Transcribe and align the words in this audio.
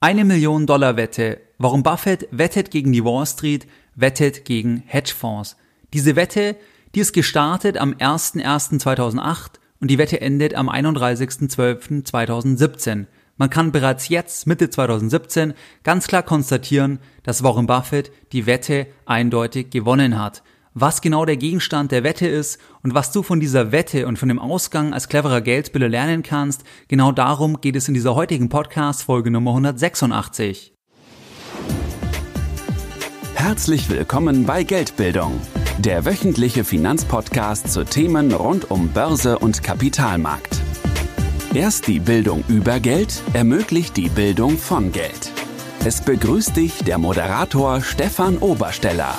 Eine 0.00 0.24
Million 0.24 0.64
Dollar 0.64 0.96
Wette. 0.96 1.40
Warum 1.58 1.82
Buffett 1.82 2.28
wettet 2.30 2.70
gegen 2.70 2.92
die 2.92 3.04
Wall 3.04 3.26
Street, 3.26 3.66
wettet 3.96 4.44
gegen 4.44 4.84
Hedgefonds. 4.86 5.56
Diese 5.92 6.14
Wette, 6.14 6.54
die 6.94 7.00
ist 7.00 7.12
gestartet 7.12 7.78
am 7.78 7.94
01.01.2008 7.94 9.54
und 9.80 9.90
die 9.90 9.98
Wette 9.98 10.20
endet 10.20 10.54
am 10.54 10.70
31.12.2017. 10.70 13.06
Man 13.38 13.50
kann 13.50 13.72
bereits 13.72 14.08
jetzt, 14.08 14.46
Mitte 14.46 14.70
2017, 14.70 15.54
ganz 15.82 16.06
klar 16.06 16.22
konstatieren, 16.22 17.00
dass 17.24 17.42
Warren 17.42 17.66
Buffett 17.66 18.12
die 18.30 18.46
Wette 18.46 18.86
eindeutig 19.04 19.70
gewonnen 19.70 20.16
hat 20.16 20.44
was 20.80 21.00
genau 21.00 21.24
der 21.24 21.36
Gegenstand 21.36 21.92
der 21.92 22.04
Wette 22.04 22.26
ist 22.26 22.58
und 22.82 22.94
was 22.94 23.10
du 23.10 23.22
von 23.22 23.40
dieser 23.40 23.72
Wette 23.72 24.06
und 24.06 24.18
von 24.18 24.28
dem 24.28 24.38
Ausgang 24.38 24.92
als 24.92 25.08
cleverer 25.08 25.40
Geldspieler 25.40 25.88
lernen 25.88 26.22
kannst, 26.22 26.62
genau 26.86 27.12
darum 27.12 27.60
geht 27.60 27.76
es 27.76 27.88
in 27.88 27.94
dieser 27.94 28.14
heutigen 28.14 28.48
Podcast 28.48 29.02
Folge 29.02 29.30
Nummer 29.30 29.50
186. 29.50 30.74
Herzlich 33.34 33.88
willkommen 33.88 34.46
bei 34.46 34.62
Geldbildung, 34.62 35.40
der 35.78 36.04
wöchentliche 36.04 36.64
Finanzpodcast 36.64 37.72
zu 37.72 37.84
Themen 37.84 38.32
rund 38.32 38.70
um 38.70 38.88
Börse 38.88 39.38
und 39.38 39.62
Kapitalmarkt. 39.62 40.60
Erst 41.54 41.86
die 41.86 41.98
Bildung 41.98 42.44
über 42.48 42.78
Geld 42.78 43.22
ermöglicht 43.32 43.96
die 43.96 44.10
Bildung 44.10 44.58
von 44.58 44.92
Geld. 44.92 45.32
Es 45.84 46.02
begrüßt 46.02 46.56
dich 46.56 46.84
der 46.84 46.98
Moderator 46.98 47.80
Stefan 47.80 48.38
Obersteller. 48.38 49.16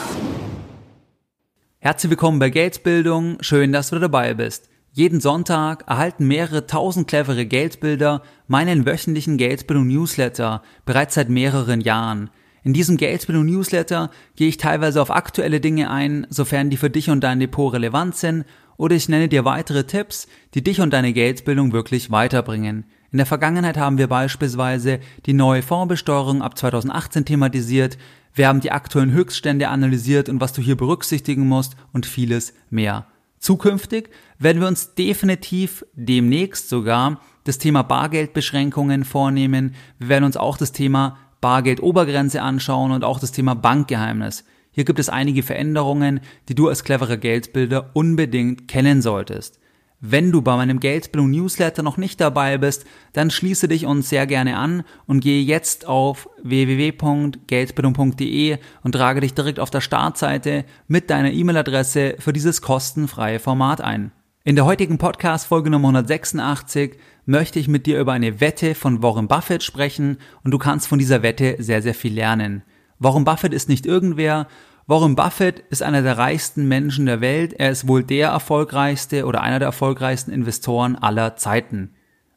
Herzlich 1.82 2.10
willkommen 2.10 2.40
bei 2.40 2.50
Geldbildung, 2.50 3.38
schön, 3.40 3.72
dass 3.72 3.92
du 3.92 4.00
dabei 4.00 4.34
bist. 4.34 4.70
Jeden 4.92 5.22
Sonntag 5.22 5.88
erhalten 5.88 6.28
mehrere 6.28 6.68
tausend 6.68 7.08
clevere 7.08 7.46
Geldbilder 7.46 8.22
meinen 8.48 8.86
wöchentlichen 8.86 9.38
Geldbildung 9.38 9.88
Newsletter 9.88 10.62
bereits 10.84 11.16
seit 11.16 11.30
mehreren 11.30 11.80
Jahren. 11.80 12.32
In 12.64 12.74
diesem 12.74 12.98
Geldbildung 12.98 13.46
Newsletter 13.46 14.12
gehe 14.36 14.50
ich 14.50 14.58
teilweise 14.58 15.02
auf 15.02 15.10
aktuelle 15.10 15.62
Dinge 15.62 15.90
ein, 15.90 16.28
sofern 16.30 16.70
die 16.70 16.76
für 16.76 16.90
dich 16.90 17.10
und 17.10 17.22
dein 17.24 17.40
Depot 17.40 17.72
relevant 17.72 18.18
sind, 18.18 18.44
oder 18.76 18.98
ich 18.98 19.08
nenne 19.08 19.30
dir 19.30 19.46
weitere 19.46 19.86
Tipps, 19.86 20.28
die 20.56 20.64
dich 20.66 20.82
und 20.82 20.92
deine 20.92 21.14
Geldbildung 21.14 21.72
wirklich 21.72 22.12
weiterbringen. 22.12 22.88
In 23.12 23.18
der 23.18 23.26
Vergangenheit 23.26 23.78
haben 23.78 23.98
wir 23.98 24.08
beispielsweise 24.08 25.00
die 25.26 25.34
neue 25.34 25.64
Fondsbesteuerung 25.64 26.42
ab 26.42 26.58
2018 26.58 27.26
thematisiert, 27.26 27.98
wir 28.34 28.48
haben 28.48 28.62
die 28.62 28.72
aktuellen 28.72 29.12
Höchststände 29.12 29.68
analysiert 29.70 30.30
und 30.30 30.40
was 30.40 30.54
du 30.54 30.62
hier 30.62 30.78
berücksichtigen 30.78 31.48
musst 31.48 31.76
und 31.92 32.06
vieles 32.06 32.54
mehr. 32.70 33.08
Zukünftig 33.40 34.10
werden 34.38 34.62
wir 34.62 34.68
uns 34.68 34.94
definitiv 34.96 35.86
demnächst 35.94 36.70
sogar 36.70 37.20
das 37.46 37.58
Thema 37.58 37.84
Bargeldbeschränkungen 37.84 39.06
vornehmen. 39.06 39.76
Wir 39.98 40.10
werden 40.10 40.26
uns 40.26 40.38
auch 40.38 40.58
das 40.58 40.72
Thema 40.72 41.18
Bargeldobergrenze 41.42 42.42
anschauen 42.42 42.92
und 42.92 43.04
auch 43.04 43.20
das 43.20 43.32
Thema 43.32 43.56
Bankgeheimnis. 43.56 44.44
Hier 44.72 44.84
gibt 44.86 45.00
es 45.00 45.10
einige 45.10 45.42
Veränderungen, 45.42 46.20
die 46.48 46.56
du 46.56 46.68
als 46.68 46.84
cleverer 46.84 47.18
Geldbilder 47.18 47.90
unbedingt 47.94 48.68
kennen 48.68 49.02
solltest. 49.02 49.59
Wenn 50.02 50.32
du 50.32 50.42
bei 50.42 50.56
meinem 50.56 50.80
Geldbildung 50.80 51.30
Newsletter 51.30 51.84
noch 51.84 51.98
nicht 51.98 52.22
dabei 52.22 52.58
bist, 52.58 52.86
dann 53.12 53.30
schließe 53.30 53.68
dich 53.68 53.86
uns 53.86 54.08
sehr 54.08 54.26
gerne 54.28 54.56
an 54.56 54.84
und 55.08 55.20
gehe 55.20 55.44
jetzt 55.44 55.88
auf 55.88 56.30
www.geldbildung.de 56.42 58.60
und 58.82 58.92
trage 58.94 59.20
dich 59.20 59.34
direkt 59.34 59.60
auf 59.60 59.72
der 59.72 59.82
Startseite 59.82 60.64
mit 60.88 61.10
deiner 61.10 61.34
E-Mail-Adresse 61.34 62.16
für 62.20 62.32
dieses 62.32 62.62
kostenfreie 62.62 63.40
Format 63.40 63.82
ein. 63.82 64.14
In 64.46 64.56
der 64.56 64.64
heutigen 64.64 65.00
Podcast 65.00 65.48
Folge 65.48 65.70
Nummer 65.70 65.90
186 65.90 66.96
möchte 67.26 67.60
ich 67.60 67.68
mit 67.68 67.86
dir 67.86 68.00
über 68.00 68.14
eine 68.14 68.40
Wette 68.40 68.76
von 68.76 69.04
Warren 69.04 69.28
Buffett 69.28 69.64
sprechen 69.64 70.18
und 70.46 70.52
du 70.52 70.58
kannst 70.58 70.88
von 70.88 70.98
dieser 70.98 71.24
Wette 71.24 71.58
sehr, 71.60 71.82
sehr 71.82 71.94
viel 71.94 72.14
lernen. 72.14 72.64
Warren 73.00 73.26
Buffett 73.26 73.54
ist 73.54 73.68
nicht 73.68 73.86
irgendwer, 73.86 74.48
Warren 74.90 75.16
Buffett 75.16 75.60
ist 75.70 75.84
einer 75.84 76.02
der 76.02 76.18
reichsten 76.18 76.68
Menschen 76.68 77.06
der 77.06 77.22
Welt. 77.22 77.54
Er 77.54 77.70
ist 77.70 77.88
wohl 77.88 78.04
der 78.04 78.30
erfolgreichste 78.30 79.28
oder 79.28 79.42
einer 79.42 79.60
der 79.60 79.68
erfolgreichsten 79.68 80.32
Investoren 80.32 80.96
aller 80.96 81.36
Zeiten. 81.36 81.92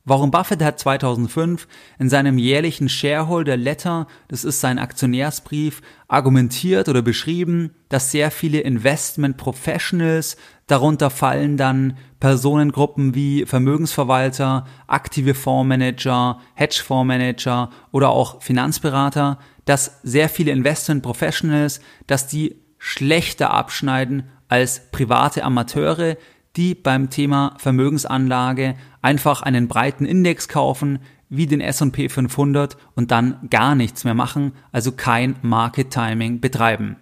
Warren 0.04 0.30
Buffett 0.30 0.62
hat 0.62 0.78
2005 0.78 1.66
in 1.98 2.10
seinem 2.10 2.36
jährlichen 2.36 2.90
Shareholder 2.90 3.56
Letter, 3.56 4.06
das 4.28 4.44
ist 4.44 4.60
sein 4.60 4.78
Aktionärsbrief, 4.78 5.80
argumentiert 6.08 6.90
oder 6.90 7.00
beschrieben, 7.00 7.70
dass 7.88 8.10
sehr 8.10 8.30
viele 8.30 8.60
Investment 8.60 9.38
Professionals, 9.38 10.36
darunter 10.66 11.08
fallen 11.08 11.56
dann 11.56 11.96
Personengruppen 12.20 13.14
wie 13.14 13.46
Vermögensverwalter, 13.46 14.66
aktive 14.88 15.32
Fondsmanager, 15.32 16.38
Hedgefondsmanager 16.54 17.70
oder 17.92 18.10
auch 18.10 18.42
Finanzberater, 18.42 19.38
dass 19.64 20.00
sehr 20.02 20.28
viele 20.28 20.52
Investment 20.52 21.02
Professionals, 21.02 21.80
dass 22.06 22.26
die 22.26 22.56
schlechter 22.78 23.52
abschneiden 23.52 24.24
als 24.48 24.90
private 24.90 25.44
Amateure, 25.44 26.16
die 26.56 26.74
beim 26.74 27.10
Thema 27.10 27.54
Vermögensanlage 27.58 28.74
einfach 29.00 29.42
einen 29.42 29.68
breiten 29.68 30.04
Index 30.04 30.48
kaufen, 30.48 30.98
wie 31.28 31.46
den 31.46 31.62
S&P 31.62 32.10
500 32.10 32.76
und 32.94 33.10
dann 33.10 33.48
gar 33.48 33.74
nichts 33.74 34.04
mehr 34.04 34.14
machen, 34.14 34.52
also 34.70 34.92
kein 34.92 35.36
Market 35.40 35.90
Timing 35.90 36.40
betreiben. 36.40 36.96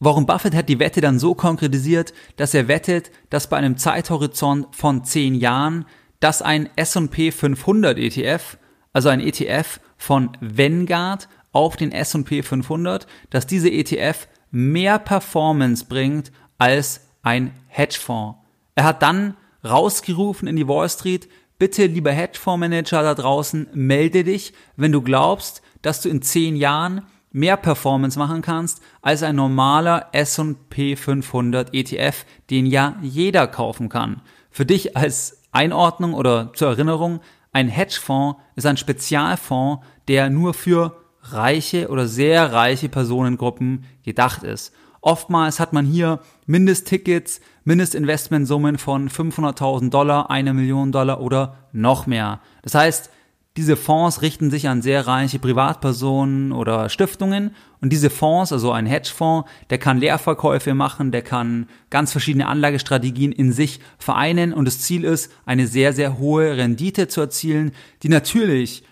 Warren 0.00 0.26
Buffett 0.26 0.54
hat 0.54 0.68
die 0.68 0.78
Wette 0.78 1.00
dann 1.00 1.18
so 1.18 1.34
konkretisiert, 1.34 2.14
dass 2.36 2.54
er 2.54 2.68
wettet, 2.68 3.10
dass 3.28 3.48
bei 3.48 3.58
einem 3.58 3.76
Zeithorizont 3.76 4.74
von 4.74 5.04
10 5.04 5.34
Jahren, 5.34 5.84
dass 6.20 6.42
ein 6.42 6.70
S&P 6.76 7.30
500 7.30 7.98
ETF, 7.98 8.56
also 8.92 9.10
ein 9.10 9.20
ETF 9.20 9.80
von 9.98 10.30
Vanguard, 10.40 11.28
auf 11.54 11.76
den 11.76 11.92
S&P 11.92 12.42
500, 12.42 13.06
dass 13.30 13.46
diese 13.46 13.70
ETF 13.70 14.28
mehr 14.50 14.98
Performance 14.98 15.86
bringt 15.86 16.30
als 16.58 17.00
ein 17.22 17.52
Hedgefonds. 17.68 18.38
Er 18.74 18.84
hat 18.84 19.02
dann 19.02 19.36
rausgerufen 19.64 20.46
in 20.46 20.56
die 20.56 20.68
Wall 20.68 20.88
Street, 20.88 21.28
bitte 21.58 21.86
lieber 21.86 22.12
Hedgefondsmanager 22.12 23.02
da 23.02 23.14
draußen, 23.14 23.68
melde 23.72 24.24
dich, 24.24 24.52
wenn 24.76 24.92
du 24.92 25.00
glaubst, 25.00 25.62
dass 25.82 26.02
du 26.02 26.08
in 26.08 26.22
zehn 26.22 26.56
Jahren 26.56 27.02
mehr 27.30 27.56
Performance 27.56 28.18
machen 28.18 28.42
kannst 28.42 28.80
als 29.02 29.22
ein 29.22 29.36
normaler 29.36 30.08
S&P 30.12 30.96
500 30.96 31.74
ETF, 31.74 32.24
den 32.50 32.66
ja 32.66 32.96
jeder 33.02 33.46
kaufen 33.46 33.88
kann. 33.88 34.22
Für 34.50 34.64
dich 34.64 34.96
als 34.96 35.42
Einordnung 35.50 36.14
oder 36.14 36.52
zur 36.54 36.68
Erinnerung, 36.68 37.20
ein 37.52 37.68
Hedgefonds 37.68 38.40
ist 38.56 38.66
ein 38.66 38.76
Spezialfonds, 38.76 39.84
der 40.08 40.30
nur 40.30 40.54
für 40.54 41.03
reiche 41.32 41.88
oder 41.88 42.06
sehr 42.06 42.52
reiche 42.52 42.88
Personengruppen 42.88 43.84
gedacht 44.04 44.42
ist. 44.42 44.72
Oftmals 45.00 45.60
hat 45.60 45.72
man 45.72 45.84
hier 45.84 46.20
Mindesttickets, 46.46 47.40
Mindestinvestmentsummen 47.64 48.78
von 48.78 49.10
500.000 49.10 49.90
Dollar, 49.90 50.30
eine 50.30 50.54
Million 50.54 50.92
Dollar 50.92 51.20
oder 51.20 51.56
noch 51.72 52.06
mehr. 52.06 52.40
Das 52.62 52.74
heißt, 52.74 53.10
diese 53.56 53.76
Fonds 53.76 54.20
richten 54.22 54.50
sich 54.50 54.68
an 54.68 54.82
sehr 54.82 55.06
reiche 55.06 55.38
Privatpersonen 55.38 56.52
oder 56.52 56.88
Stiftungen 56.88 57.54
und 57.80 57.92
diese 57.92 58.10
Fonds, 58.10 58.52
also 58.52 58.72
ein 58.72 58.86
Hedgefonds, 58.86 59.48
der 59.70 59.78
kann 59.78 59.98
Leerverkäufe 59.98 60.74
machen, 60.74 61.12
der 61.12 61.22
kann 61.22 61.68
ganz 61.88 62.10
verschiedene 62.10 62.48
Anlagestrategien 62.48 63.30
in 63.30 63.52
sich 63.52 63.78
vereinen 63.98 64.52
und 64.52 64.64
das 64.64 64.80
Ziel 64.80 65.04
ist, 65.04 65.30
eine 65.46 65.68
sehr, 65.68 65.92
sehr 65.92 66.18
hohe 66.18 66.56
Rendite 66.56 67.06
zu 67.06 67.20
erzielen, 67.20 67.70
die 68.02 68.08
natürlich 68.08 68.82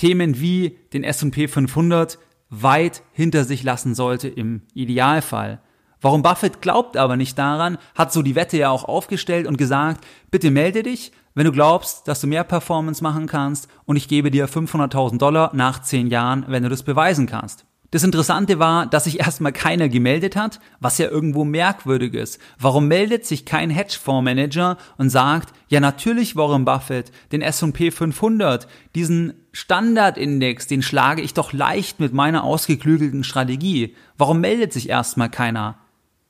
Themen 0.00 0.40
wie 0.40 0.78
den 0.94 1.04
S&P 1.04 1.46
500 1.46 2.18
weit 2.48 3.02
hinter 3.12 3.44
sich 3.44 3.62
lassen 3.62 3.94
sollte 3.94 4.28
im 4.28 4.62
Idealfall. 4.72 5.60
Warum 6.00 6.22
Buffett 6.22 6.62
glaubt 6.62 6.96
aber 6.96 7.18
nicht 7.18 7.38
daran, 7.38 7.76
hat 7.94 8.10
so 8.10 8.22
die 8.22 8.34
Wette 8.34 8.56
ja 8.56 8.70
auch 8.70 8.84
aufgestellt 8.84 9.46
und 9.46 9.58
gesagt, 9.58 10.06
bitte 10.30 10.50
melde 10.50 10.82
dich, 10.82 11.12
wenn 11.34 11.44
du 11.44 11.52
glaubst, 11.52 12.08
dass 12.08 12.22
du 12.22 12.28
mehr 12.28 12.44
Performance 12.44 13.02
machen 13.02 13.26
kannst 13.26 13.68
und 13.84 13.96
ich 13.96 14.08
gebe 14.08 14.30
dir 14.30 14.48
500.000 14.48 15.18
Dollar 15.18 15.50
nach 15.52 15.82
10 15.82 16.06
Jahren, 16.06 16.46
wenn 16.48 16.62
du 16.62 16.70
das 16.70 16.82
beweisen 16.82 17.26
kannst. 17.26 17.66
Das 17.90 18.02
Interessante 18.02 18.58
war, 18.58 18.86
dass 18.86 19.04
sich 19.04 19.20
erstmal 19.20 19.52
keiner 19.52 19.90
gemeldet 19.90 20.34
hat, 20.34 20.60
was 20.78 20.96
ja 20.96 21.10
irgendwo 21.10 21.44
merkwürdig 21.44 22.14
ist. 22.14 22.40
Warum 22.58 22.88
meldet 22.88 23.26
sich 23.26 23.44
kein 23.44 23.68
Hedgefondsmanager 23.68 24.78
und 24.96 25.10
sagt, 25.10 25.52
ja 25.68 25.80
natürlich 25.80 26.36
Warren 26.36 26.64
Buffett, 26.64 27.12
den 27.32 27.42
S&P 27.42 27.90
500, 27.90 28.66
diesen 28.94 29.39
Standardindex, 29.52 30.66
den 30.66 30.82
schlage 30.82 31.22
ich 31.22 31.34
doch 31.34 31.52
leicht 31.52 32.00
mit 32.00 32.12
meiner 32.12 32.44
ausgeklügelten 32.44 33.24
Strategie. 33.24 33.96
Warum 34.16 34.40
meldet 34.40 34.72
sich 34.72 34.88
erstmal 34.88 35.30
keiner? 35.30 35.78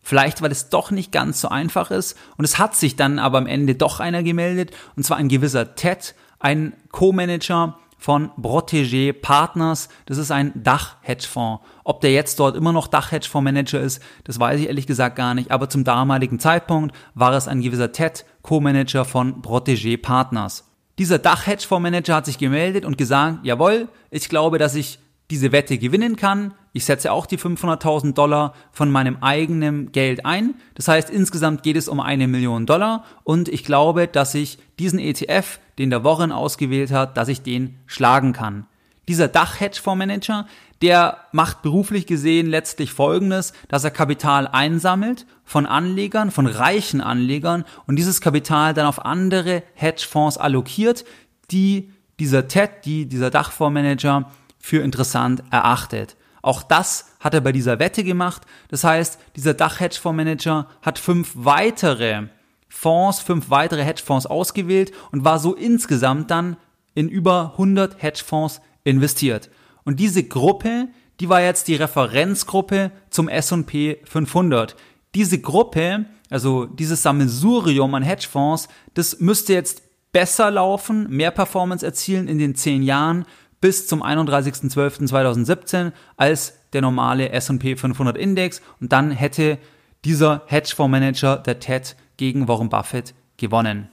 Vielleicht, 0.03 0.41
weil 0.41 0.51
es 0.51 0.71
doch 0.71 0.91
nicht 0.91 1.13
ganz 1.13 1.41
so 1.41 1.49
einfach 1.49 1.91
ist 1.91 2.17
und 2.37 2.45
es 2.45 2.59
hat 2.59 2.75
sich 2.75 2.97
dann 2.97 3.19
aber 3.19 3.39
am 3.39 3.47
Ende 3.47 3.75
doch 3.75 4.01
einer 4.01 4.23
gemeldet 4.23 4.71
und 4.97 5.05
zwar 5.05 5.19
ein 5.19 5.29
gewisser 5.29 5.75
Ted, 5.75 6.15
ein 6.39 6.73
Co-Manager, 6.91 7.79
von 8.01 8.31
Protégé 8.41 9.13
Partners. 9.13 9.91
Das 10.07 10.17
ist 10.17 10.33
ein 10.33 10.53
Dach-Hedgefonds. 10.55 11.63
Ob 11.85 12.01
der 12.01 12.13
jetzt 12.13 12.41
dort 12.41 12.57
immer 12.57 12.73
noch 12.73 12.89
Dach-Hedgefonds-Manager 12.89 13.79
ist, 13.79 14.03
das 14.25 14.41
weiß 14.41 14.59
ich 14.59 14.67
ehrlich 14.69 14.87
gesagt 14.87 15.17
gar 15.17 15.35
nicht. 15.35 15.51
Aber 15.51 15.69
zum 15.69 15.85
damaligen 15.85 16.41
Zeitpunkt 16.41 16.97
war 17.15 17.33
es 17.35 17.47
ein 17.47 17.61
gewisser 17.61 17.93
Ted, 17.93 18.25
Co-Manager 18.43 19.05
von 19.05 19.43
Protégé 19.43 20.01
Partners. 20.01 20.70
Dieser 21.01 21.19
Dach-Hedgefonds-Manager 21.19 22.15
hat 22.15 22.27
sich 22.27 22.37
gemeldet 22.37 22.85
und 22.85 22.99
gesagt, 22.99 23.39
jawohl, 23.43 23.89
ich 24.11 24.29
glaube, 24.29 24.59
dass 24.59 24.75
ich 24.75 24.99
diese 25.31 25.51
Wette 25.51 25.79
gewinnen 25.79 26.17
kann. 26.17 26.53
Ich 26.75 26.85
setze 26.85 27.11
auch 27.11 27.25
die 27.25 27.39
500.000 27.39 28.13
Dollar 28.13 28.53
von 28.71 28.91
meinem 28.91 29.17
eigenen 29.23 29.93
Geld 29.93 30.27
ein. 30.27 30.57
Das 30.75 30.89
heißt, 30.89 31.09
insgesamt 31.09 31.63
geht 31.63 31.77
es 31.77 31.89
um 31.89 32.01
eine 32.01 32.29
Million 32.29 32.67
Dollar 32.67 33.07
und 33.25 33.49
ich 33.49 33.65
glaube, 33.65 34.09
dass 34.09 34.35
ich 34.35 34.59
diesen 34.79 34.99
ETF, 34.99 35.59
den 35.79 35.89
der 35.89 36.05
Warren 36.05 36.33
ausgewählt 36.33 36.93
hat, 36.93 37.17
dass 37.17 37.29
ich 37.29 37.41
den 37.41 37.77
schlagen 37.87 38.35
kann. 38.35 38.67
Dieser 39.09 39.29
Dach-Hedgefondsmanager, 39.29 40.47
der 40.83 41.19
macht 41.33 41.63
beruflich 41.63 42.07
gesehen 42.07 42.47
letztlich 42.47 42.93
Folgendes, 42.93 43.53
dass 43.69 43.85
er 43.85 43.91
Kapital 43.91 44.47
einsammelt 44.47 45.27
von 45.45 45.67
Anlegern, 45.67 46.31
von 46.31 46.47
reichen 46.47 47.01
Anlegern 47.01 47.65
und 47.87 47.97
dieses 47.97 48.21
Kapital 48.21 48.73
dann 48.73 48.87
auf 48.87 49.05
andere 49.05 49.63
Hedgefonds 49.75 50.39
allokiert, 50.39 51.05
die 51.51 51.91
dieser 52.19 52.49
TED, 52.49 52.85
die 52.85 53.07
dieser 53.07 53.31
Dachfondsmanager 53.31 54.31
für 54.59 54.83
interessant 54.83 55.43
erachtet. 55.51 56.17
Auch 56.43 56.63
das 56.63 57.13
hat 57.21 57.35
er 57.35 57.41
bei 57.41 57.53
dieser 57.53 57.79
Wette 57.79 58.05
gemacht. 58.05 58.43
Das 58.69 58.85
heißt, 58.85 59.19
dieser 59.37 59.55
Dach-Hedgefondsmanager 59.55 60.67
hat 60.83 60.99
fünf 60.99 61.33
weitere 61.35 62.29
Fonds, 62.69 63.21
fünf 63.21 63.51
weitere 63.51 63.85
Hedgefonds 63.85 64.27
ausgewählt 64.27 64.93
und 65.13 65.25
war 65.25 65.39
so 65.39 65.55
insgesamt 65.55 66.31
dann 66.31 66.57
in 66.95 67.09
über 67.09 67.53
100 67.53 68.03
Hedgefonds 68.03 68.61
investiert. 68.85 69.51
Und 69.85 70.01
diese 70.01 70.25
Gruppe, 70.25 70.89
die 71.21 71.29
war 71.29 71.43
jetzt 71.43 71.69
die 71.69 71.75
Referenzgruppe 71.75 72.91
zum 73.11 73.29
S&P 73.29 73.99
500. 74.05 74.77
Diese 75.15 75.41
Gruppe, 75.41 76.07
also 76.31 76.67
dieses 76.67 77.03
Sammelsurium 77.03 77.95
an 77.95 78.03
Hedgefonds, 78.03 78.69
das 78.95 79.21
müsste 79.21 79.53
jetzt 79.53 79.83
besser 80.13 80.51
laufen, 80.51 81.09
mehr 81.09 81.31
Performance 81.31 81.85
erzielen 81.85 82.29
in 82.29 82.39
den 82.39 82.55
zehn 82.55 82.83
Jahren 82.83 83.25
bis 83.61 83.87
zum 83.87 84.03
31.12.2017 84.03 85.93
als 86.17 86.55
der 86.73 86.83
normale 86.83 87.31
S&P 87.31 87.77
500 87.77 88.17
Index 88.17 88.63
und 88.81 88.93
dann 88.93 89.11
hätte 89.11 89.59
dieser 90.05 90.43
Hedgefondsmanager, 90.47 91.37
der 91.37 91.61
TED, 91.61 91.97
gegen 92.17 92.49
Warren 92.49 92.69
Buffett 92.69 93.15
gewonnen. 93.37 93.89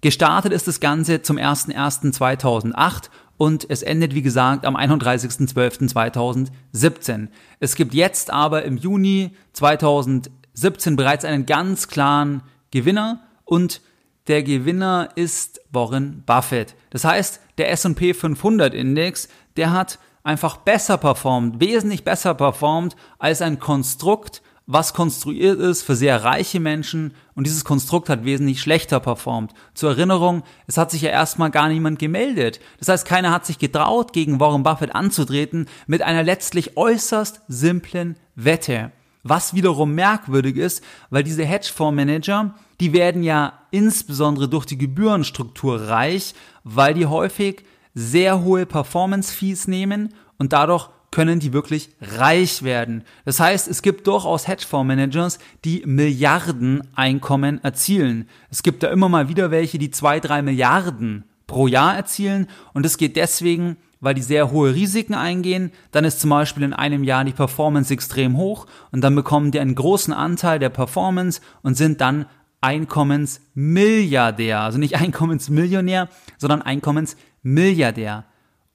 Gestartet 0.00 0.52
ist 0.52 0.66
das 0.66 0.80
Ganze 0.80 1.20
zum 1.20 1.36
01.01.2008 1.36 3.10
und 3.40 3.66
es 3.70 3.80
endet, 3.80 4.14
wie 4.14 4.20
gesagt, 4.20 4.66
am 4.66 4.76
31.12.2017. 4.76 7.28
Es 7.58 7.74
gibt 7.74 7.94
jetzt 7.94 8.30
aber 8.30 8.64
im 8.64 8.76
Juni 8.76 9.30
2017 9.54 10.94
bereits 10.94 11.24
einen 11.24 11.46
ganz 11.46 11.88
klaren 11.88 12.42
Gewinner 12.70 13.22
und 13.46 13.80
der 14.26 14.42
Gewinner 14.42 15.08
ist 15.14 15.62
Warren 15.72 16.22
Buffett. 16.26 16.74
Das 16.90 17.06
heißt, 17.06 17.40
der 17.56 17.70
S&P 17.70 18.12
500 18.12 18.74
Index, 18.74 19.30
der 19.56 19.72
hat 19.72 19.98
einfach 20.22 20.58
besser 20.58 20.98
performt, 20.98 21.60
wesentlich 21.60 22.04
besser 22.04 22.34
performt 22.34 22.94
als 23.18 23.40
ein 23.40 23.58
Konstrukt, 23.58 24.42
was 24.72 24.94
konstruiert 24.94 25.58
ist 25.58 25.82
für 25.82 25.96
sehr 25.96 26.22
reiche 26.22 26.60
Menschen 26.60 27.12
und 27.34 27.44
dieses 27.44 27.64
Konstrukt 27.64 28.08
hat 28.08 28.24
wesentlich 28.24 28.60
schlechter 28.60 29.00
performt. 29.00 29.52
Zur 29.74 29.90
Erinnerung, 29.90 30.44
es 30.68 30.76
hat 30.76 30.92
sich 30.92 31.02
ja 31.02 31.10
erstmal 31.10 31.50
gar 31.50 31.68
niemand 31.68 31.98
gemeldet. 31.98 32.60
Das 32.78 32.86
heißt, 32.86 33.04
keiner 33.04 33.32
hat 33.32 33.44
sich 33.44 33.58
getraut, 33.58 34.12
gegen 34.12 34.38
Warren 34.38 34.62
Buffett 34.62 34.94
anzutreten 34.94 35.66
mit 35.88 36.02
einer 36.02 36.22
letztlich 36.22 36.76
äußerst 36.76 37.42
simplen 37.48 38.16
Wette. 38.36 38.92
Was 39.24 39.54
wiederum 39.54 39.96
merkwürdig 39.96 40.56
ist, 40.56 40.84
weil 41.10 41.24
diese 41.24 41.44
Hedgefondsmanager, 41.44 42.54
die 42.78 42.92
werden 42.92 43.24
ja 43.24 43.54
insbesondere 43.72 44.48
durch 44.48 44.66
die 44.66 44.78
Gebührenstruktur 44.78 45.88
reich, 45.88 46.32
weil 46.62 46.94
die 46.94 47.06
häufig 47.06 47.64
sehr 47.94 48.44
hohe 48.44 48.66
Performance-Fees 48.66 49.66
nehmen 49.66 50.14
und 50.38 50.52
dadurch 50.52 50.90
können 51.10 51.40
die 51.40 51.52
wirklich 51.52 51.90
reich 52.00 52.62
werden. 52.62 53.04
Das 53.24 53.40
heißt, 53.40 53.68
es 53.68 53.82
gibt 53.82 54.06
durchaus 54.06 54.46
Hedgefondsmanagers, 54.46 55.38
die 55.64 55.82
Milliarden 55.84 56.82
Einkommen 56.94 57.62
erzielen. 57.64 58.28
Es 58.50 58.62
gibt 58.62 58.82
da 58.82 58.88
immer 58.88 59.08
mal 59.08 59.28
wieder 59.28 59.50
welche, 59.50 59.78
die 59.78 59.90
zwei, 59.90 60.20
drei 60.20 60.42
Milliarden 60.42 61.24
pro 61.46 61.66
Jahr 61.66 61.96
erzielen 61.96 62.46
und 62.74 62.86
es 62.86 62.96
geht 62.96 63.16
deswegen, 63.16 63.76
weil 63.98 64.14
die 64.14 64.22
sehr 64.22 64.52
hohe 64.52 64.74
Risiken 64.74 65.14
eingehen. 65.14 65.72
Dann 65.90 66.04
ist 66.04 66.20
zum 66.20 66.30
Beispiel 66.30 66.62
in 66.62 66.72
einem 66.72 67.02
Jahr 67.02 67.24
die 67.24 67.32
Performance 67.32 67.92
extrem 67.92 68.36
hoch 68.36 68.66
und 68.92 69.02
dann 69.02 69.16
bekommen 69.16 69.50
die 69.50 69.58
einen 69.58 69.74
großen 69.74 70.14
Anteil 70.14 70.60
der 70.60 70.70
Performance 70.70 71.40
und 71.62 71.76
sind 71.76 72.00
dann 72.00 72.26
Einkommensmilliardär. 72.60 74.60
Also 74.60 74.78
nicht 74.78 74.96
Einkommensmillionär, 74.96 76.08
sondern 76.38 76.62
Einkommensmilliardär. 76.62 78.24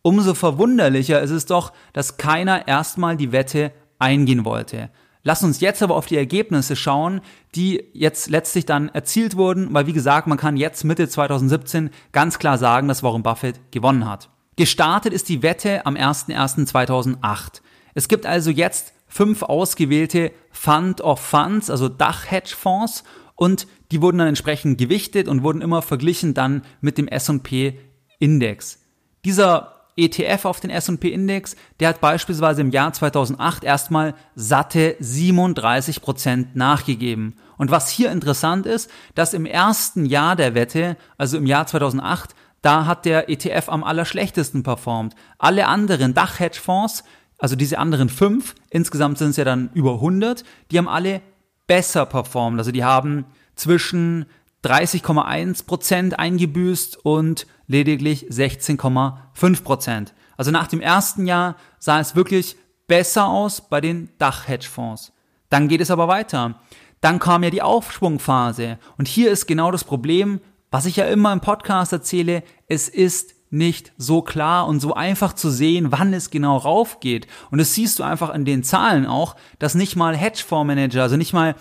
Umso 0.05 0.35
verwunderlicher 0.35 1.19
ist 1.19 1.31
es 1.31 1.47
doch, 1.47 1.73
dass 1.91 2.17
keiner 2.17 2.67
erstmal 2.67 3.17
die 3.17 3.31
Wette 3.31 3.71
eingehen 3.97 4.45
wollte. 4.45 4.91
Lass 5.23 5.43
uns 5.43 5.61
jetzt 5.61 5.81
aber 5.81 5.95
auf 5.95 6.05
die 6.05 6.15
Ergebnisse 6.15 6.75
schauen, 6.75 7.21
die 7.55 7.83
jetzt 7.91 8.29
letztlich 8.29 8.67
dann 8.67 8.89
erzielt 8.89 9.35
wurden, 9.35 9.73
weil 9.73 9.87
wie 9.87 9.93
gesagt, 9.93 10.27
man 10.27 10.37
kann 10.37 10.57
jetzt 10.57 10.83
Mitte 10.83 11.09
2017 11.09 11.89
ganz 12.11 12.37
klar 12.37 12.59
sagen, 12.59 12.87
dass 12.87 13.01
Warren 13.01 13.23
Buffett 13.23 13.59
gewonnen 13.71 14.07
hat. 14.07 14.29
Gestartet 14.57 15.11
ist 15.11 15.27
die 15.27 15.41
Wette 15.41 15.87
am 15.87 15.95
01.01.2008. 15.95 17.61
Es 17.95 18.07
gibt 18.07 18.27
also 18.27 18.51
jetzt 18.51 18.93
fünf 19.07 19.41
ausgewählte 19.41 20.33
Fund 20.51 21.01
of 21.01 21.19
Funds, 21.19 21.71
also 21.71 21.89
Dach-Hedgefonds 21.89 23.03
und 23.33 23.65
die 23.91 24.03
wurden 24.03 24.19
dann 24.19 24.27
entsprechend 24.27 24.77
gewichtet 24.77 25.27
und 25.27 25.41
wurden 25.41 25.63
immer 25.63 25.81
verglichen 25.81 26.35
dann 26.35 26.61
mit 26.79 26.99
dem 26.99 27.07
S&P 27.07 27.79
Index. 28.19 28.83
Dieser 29.25 29.74
ETF 29.97 30.45
auf 30.45 30.59
den 30.59 30.69
S&P-Index, 30.69 31.55
der 31.79 31.89
hat 31.89 32.01
beispielsweise 32.01 32.61
im 32.61 32.71
Jahr 32.71 32.91
2008 32.91 33.63
erstmal 33.63 34.13
satte 34.35 34.95
37 34.99 36.01
Prozent 36.01 36.55
nachgegeben. 36.55 37.35
Und 37.57 37.71
was 37.71 37.89
hier 37.89 38.11
interessant 38.11 38.65
ist, 38.65 38.91
dass 39.15 39.33
im 39.33 39.45
ersten 39.45 40.05
Jahr 40.05 40.35
der 40.35 40.53
Wette, 40.53 40.97
also 41.17 41.37
im 41.37 41.45
Jahr 41.45 41.65
2008, 41.65 42.35
da 42.61 42.85
hat 42.85 43.05
der 43.05 43.29
ETF 43.29 43.69
am 43.69 43.83
allerschlechtesten 43.83 44.63
performt. 44.63 45.15
Alle 45.37 45.67
anderen 45.67 46.13
Dach-Hedgefonds, 46.13 47.03
also 47.37 47.55
diese 47.55 47.77
anderen 47.77 48.09
fünf, 48.09 48.55
insgesamt 48.69 49.17
sind 49.17 49.29
es 49.29 49.37
ja 49.37 49.45
dann 49.45 49.69
über 49.73 49.93
100, 49.93 50.43
die 50.71 50.77
haben 50.77 50.89
alle 50.89 51.21
besser 51.67 52.05
performt. 52.05 52.57
Also 52.57 52.71
die 52.71 52.83
haben 52.83 53.25
zwischen 53.55 54.25
30,1 54.63 55.65
Prozent 55.65 56.19
eingebüßt 56.19 57.05
und 57.05 57.45
lediglich 57.67 58.27
16,5 58.29 59.63
Prozent. 59.63 60.13
Also 60.37 60.51
nach 60.51 60.67
dem 60.67 60.81
ersten 60.81 61.25
Jahr 61.25 61.55
sah 61.79 61.99
es 61.99 62.15
wirklich 62.15 62.57
besser 62.87 63.27
aus 63.27 63.61
bei 63.61 63.81
den 63.81 64.09
Dach-Hedgefonds. 64.17 65.13
Dann 65.49 65.67
geht 65.67 65.81
es 65.81 65.91
aber 65.91 66.07
weiter. 66.07 66.59
Dann 67.01 67.19
kam 67.19 67.43
ja 67.43 67.49
die 67.49 67.61
Aufschwungphase. 67.61 68.79
Und 68.97 69.07
hier 69.07 69.31
ist 69.31 69.47
genau 69.47 69.71
das 69.71 69.83
Problem, 69.83 70.41
was 70.71 70.85
ich 70.85 70.97
ja 70.97 71.05
immer 71.05 71.31
im 71.31 71.41
Podcast 71.41 71.93
erzähle. 71.93 72.43
Es 72.67 72.89
ist 72.89 73.35
nicht 73.49 73.93
so 73.97 74.21
klar 74.21 74.67
und 74.67 74.79
so 74.79 74.93
einfach 74.93 75.33
zu 75.33 75.49
sehen, 75.49 75.91
wann 75.91 76.13
es 76.13 76.29
genau 76.29 76.57
raufgeht. 76.57 77.27
Und 77.51 77.59
das 77.59 77.73
siehst 77.73 77.99
du 77.99 78.03
einfach 78.03 78.33
in 78.33 78.43
den 78.43 78.63
Zahlen 78.63 79.05
auch, 79.05 79.35
dass 79.59 79.75
nicht 79.75 79.95
mal 79.95 80.15
Hedgefondsmanager, 80.15 81.03
also 81.03 81.15
nicht 81.15 81.33
mal 81.33 81.55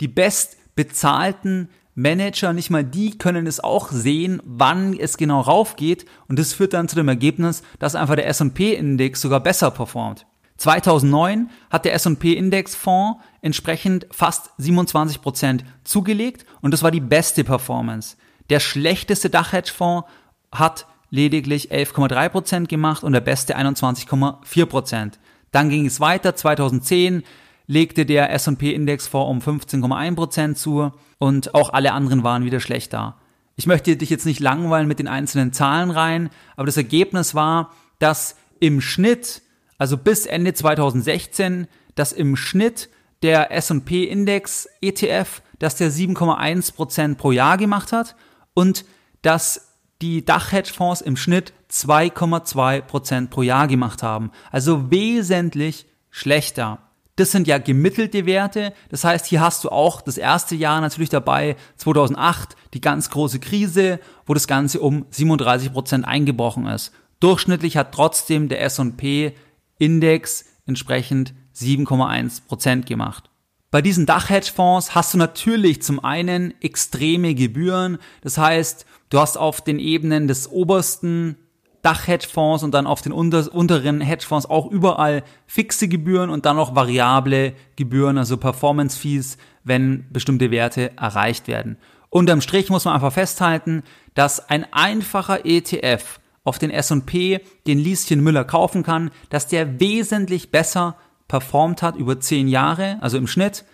die 0.00 0.08
bestbezahlten 0.08 1.70
Manager, 1.94 2.52
nicht 2.52 2.70
mal 2.70 2.84
die 2.84 3.18
können 3.18 3.46
es 3.46 3.60
auch 3.60 3.90
sehen, 3.90 4.40
wann 4.44 4.98
es 4.98 5.16
genau 5.16 5.40
raufgeht 5.40 6.06
und 6.28 6.38
das 6.38 6.52
führt 6.52 6.72
dann 6.72 6.88
zu 6.88 6.96
dem 6.96 7.08
Ergebnis, 7.08 7.62
dass 7.78 7.94
einfach 7.94 8.16
der 8.16 8.28
S&P-Index 8.28 9.20
sogar 9.20 9.40
besser 9.40 9.70
performt. 9.70 10.26
2009 10.56 11.50
hat 11.70 11.84
der 11.84 11.94
S&P-Index-Fonds 11.94 13.20
entsprechend 13.40 14.06
fast 14.10 14.50
27% 14.60 15.60
zugelegt 15.84 16.44
und 16.60 16.72
das 16.72 16.82
war 16.82 16.90
die 16.90 17.00
beste 17.00 17.44
Performance. 17.44 18.16
Der 18.50 18.60
schlechteste 18.60 19.30
Dach-Hedgefonds 19.30 20.06
hat 20.52 20.86
lediglich 21.10 21.72
11,3% 21.72 22.66
gemacht 22.66 23.02
und 23.02 23.12
der 23.12 23.20
beste 23.20 23.56
21,4%. 23.56 25.12
Dann 25.50 25.70
ging 25.70 25.86
es 25.86 25.98
weiter, 25.98 26.36
2010 26.36 27.24
legte 27.70 28.04
der 28.04 28.32
S&P-Indexfonds 28.32 29.46
um 29.46 29.58
15,1% 29.60 30.54
zu 30.54 30.90
und 31.18 31.54
auch 31.54 31.72
alle 31.72 31.92
anderen 31.92 32.24
waren 32.24 32.44
wieder 32.44 32.58
schlechter. 32.58 33.16
Ich 33.54 33.68
möchte 33.68 33.96
dich 33.96 34.10
jetzt 34.10 34.26
nicht 34.26 34.40
langweilen 34.40 34.88
mit 34.88 34.98
den 34.98 35.06
einzelnen 35.06 35.52
Zahlen 35.52 35.92
rein, 35.92 36.30
aber 36.56 36.66
das 36.66 36.76
Ergebnis 36.76 37.36
war, 37.36 37.72
dass 38.00 38.34
im 38.58 38.80
Schnitt, 38.80 39.42
also 39.78 39.96
bis 39.96 40.26
Ende 40.26 40.52
2016, 40.52 41.68
dass 41.94 42.10
im 42.10 42.34
Schnitt 42.34 42.88
der 43.22 43.52
S&P 43.52 44.02
Index 44.02 44.68
ETF, 44.80 45.40
dass 45.60 45.76
der 45.76 45.92
7,1% 45.92 47.14
pro 47.14 47.30
Jahr 47.30 47.56
gemacht 47.56 47.92
hat 47.92 48.16
und 48.52 48.84
dass 49.22 49.76
die 50.02 50.24
Dach-Hedgefonds 50.24 51.02
im 51.02 51.16
Schnitt 51.16 51.52
2,2% 51.70 53.28
pro 53.28 53.42
Jahr 53.42 53.68
gemacht 53.68 54.02
haben. 54.02 54.32
Also 54.50 54.90
wesentlich 54.90 55.86
schlechter. 56.10 56.89
Das 57.20 57.32
sind 57.32 57.46
ja 57.46 57.58
gemittelte 57.58 58.24
Werte. 58.24 58.72
Das 58.88 59.04
heißt, 59.04 59.26
hier 59.26 59.42
hast 59.42 59.62
du 59.64 59.68
auch 59.68 60.00
das 60.00 60.16
erste 60.16 60.54
Jahr 60.54 60.80
natürlich 60.80 61.10
dabei, 61.10 61.56
2008, 61.76 62.56
die 62.72 62.80
ganz 62.80 63.10
große 63.10 63.40
Krise, 63.40 64.00
wo 64.24 64.32
das 64.32 64.46
Ganze 64.46 64.80
um 64.80 65.04
37 65.10 65.70
Prozent 65.70 66.08
eingebrochen 66.08 66.64
ist. 66.64 66.92
Durchschnittlich 67.20 67.76
hat 67.76 67.92
trotzdem 67.92 68.48
der 68.48 68.62
S&P 68.62 69.34
Index 69.76 70.46
entsprechend 70.64 71.34
7,1 71.54 72.46
Prozent 72.46 72.86
gemacht. 72.86 73.28
Bei 73.70 73.82
diesen 73.82 74.06
Dach-Hedgefonds 74.06 74.94
hast 74.94 75.12
du 75.12 75.18
natürlich 75.18 75.82
zum 75.82 76.02
einen 76.02 76.54
extreme 76.62 77.34
Gebühren. 77.34 77.98
Das 78.22 78.38
heißt, 78.38 78.86
du 79.10 79.18
hast 79.18 79.36
auf 79.36 79.60
den 79.60 79.78
Ebenen 79.78 80.26
des 80.26 80.50
obersten 80.50 81.36
Dach-Hedgefonds 81.82 82.62
und 82.62 82.72
dann 82.72 82.86
auf 82.86 83.02
den 83.02 83.12
unter, 83.12 83.52
unteren 83.54 84.00
Hedgefonds 84.00 84.46
auch 84.48 84.70
überall 84.70 85.22
fixe 85.46 85.88
Gebühren 85.88 86.30
und 86.30 86.46
dann 86.46 86.56
noch 86.56 86.74
variable 86.74 87.54
Gebühren, 87.76 88.18
also 88.18 88.36
Performance-Fees, 88.36 89.38
wenn 89.64 90.06
bestimmte 90.10 90.50
Werte 90.50 90.96
erreicht 90.96 91.48
werden. 91.48 91.78
Unterm 92.10 92.40
Strich 92.40 92.70
muss 92.70 92.84
man 92.84 92.94
einfach 92.94 93.12
festhalten, 93.12 93.82
dass 94.14 94.48
ein 94.50 94.66
einfacher 94.72 95.46
ETF 95.46 96.20
auf 96.44 96.58
den 96.58 96.70
S&P, 96.70 97.40
den 97.66 97.78
Lieschen 97.78 98.20
Müller 98.20 98.44
kaufen 98.44 98.82
kann, 98.82 99.10
dass 99.28 99.46
der 99.46 99.78
wesentlich 99.78 100.50
besser 100.50 100.96
performt 101.28 101.82
hat 101.82 101.96
über 101.96 102.18
zehn 102.18 102.48
Jahre, 102.48 102.98
also 103.00 103.16
im 103.16 103.26
Schnitt, 103.26 103.64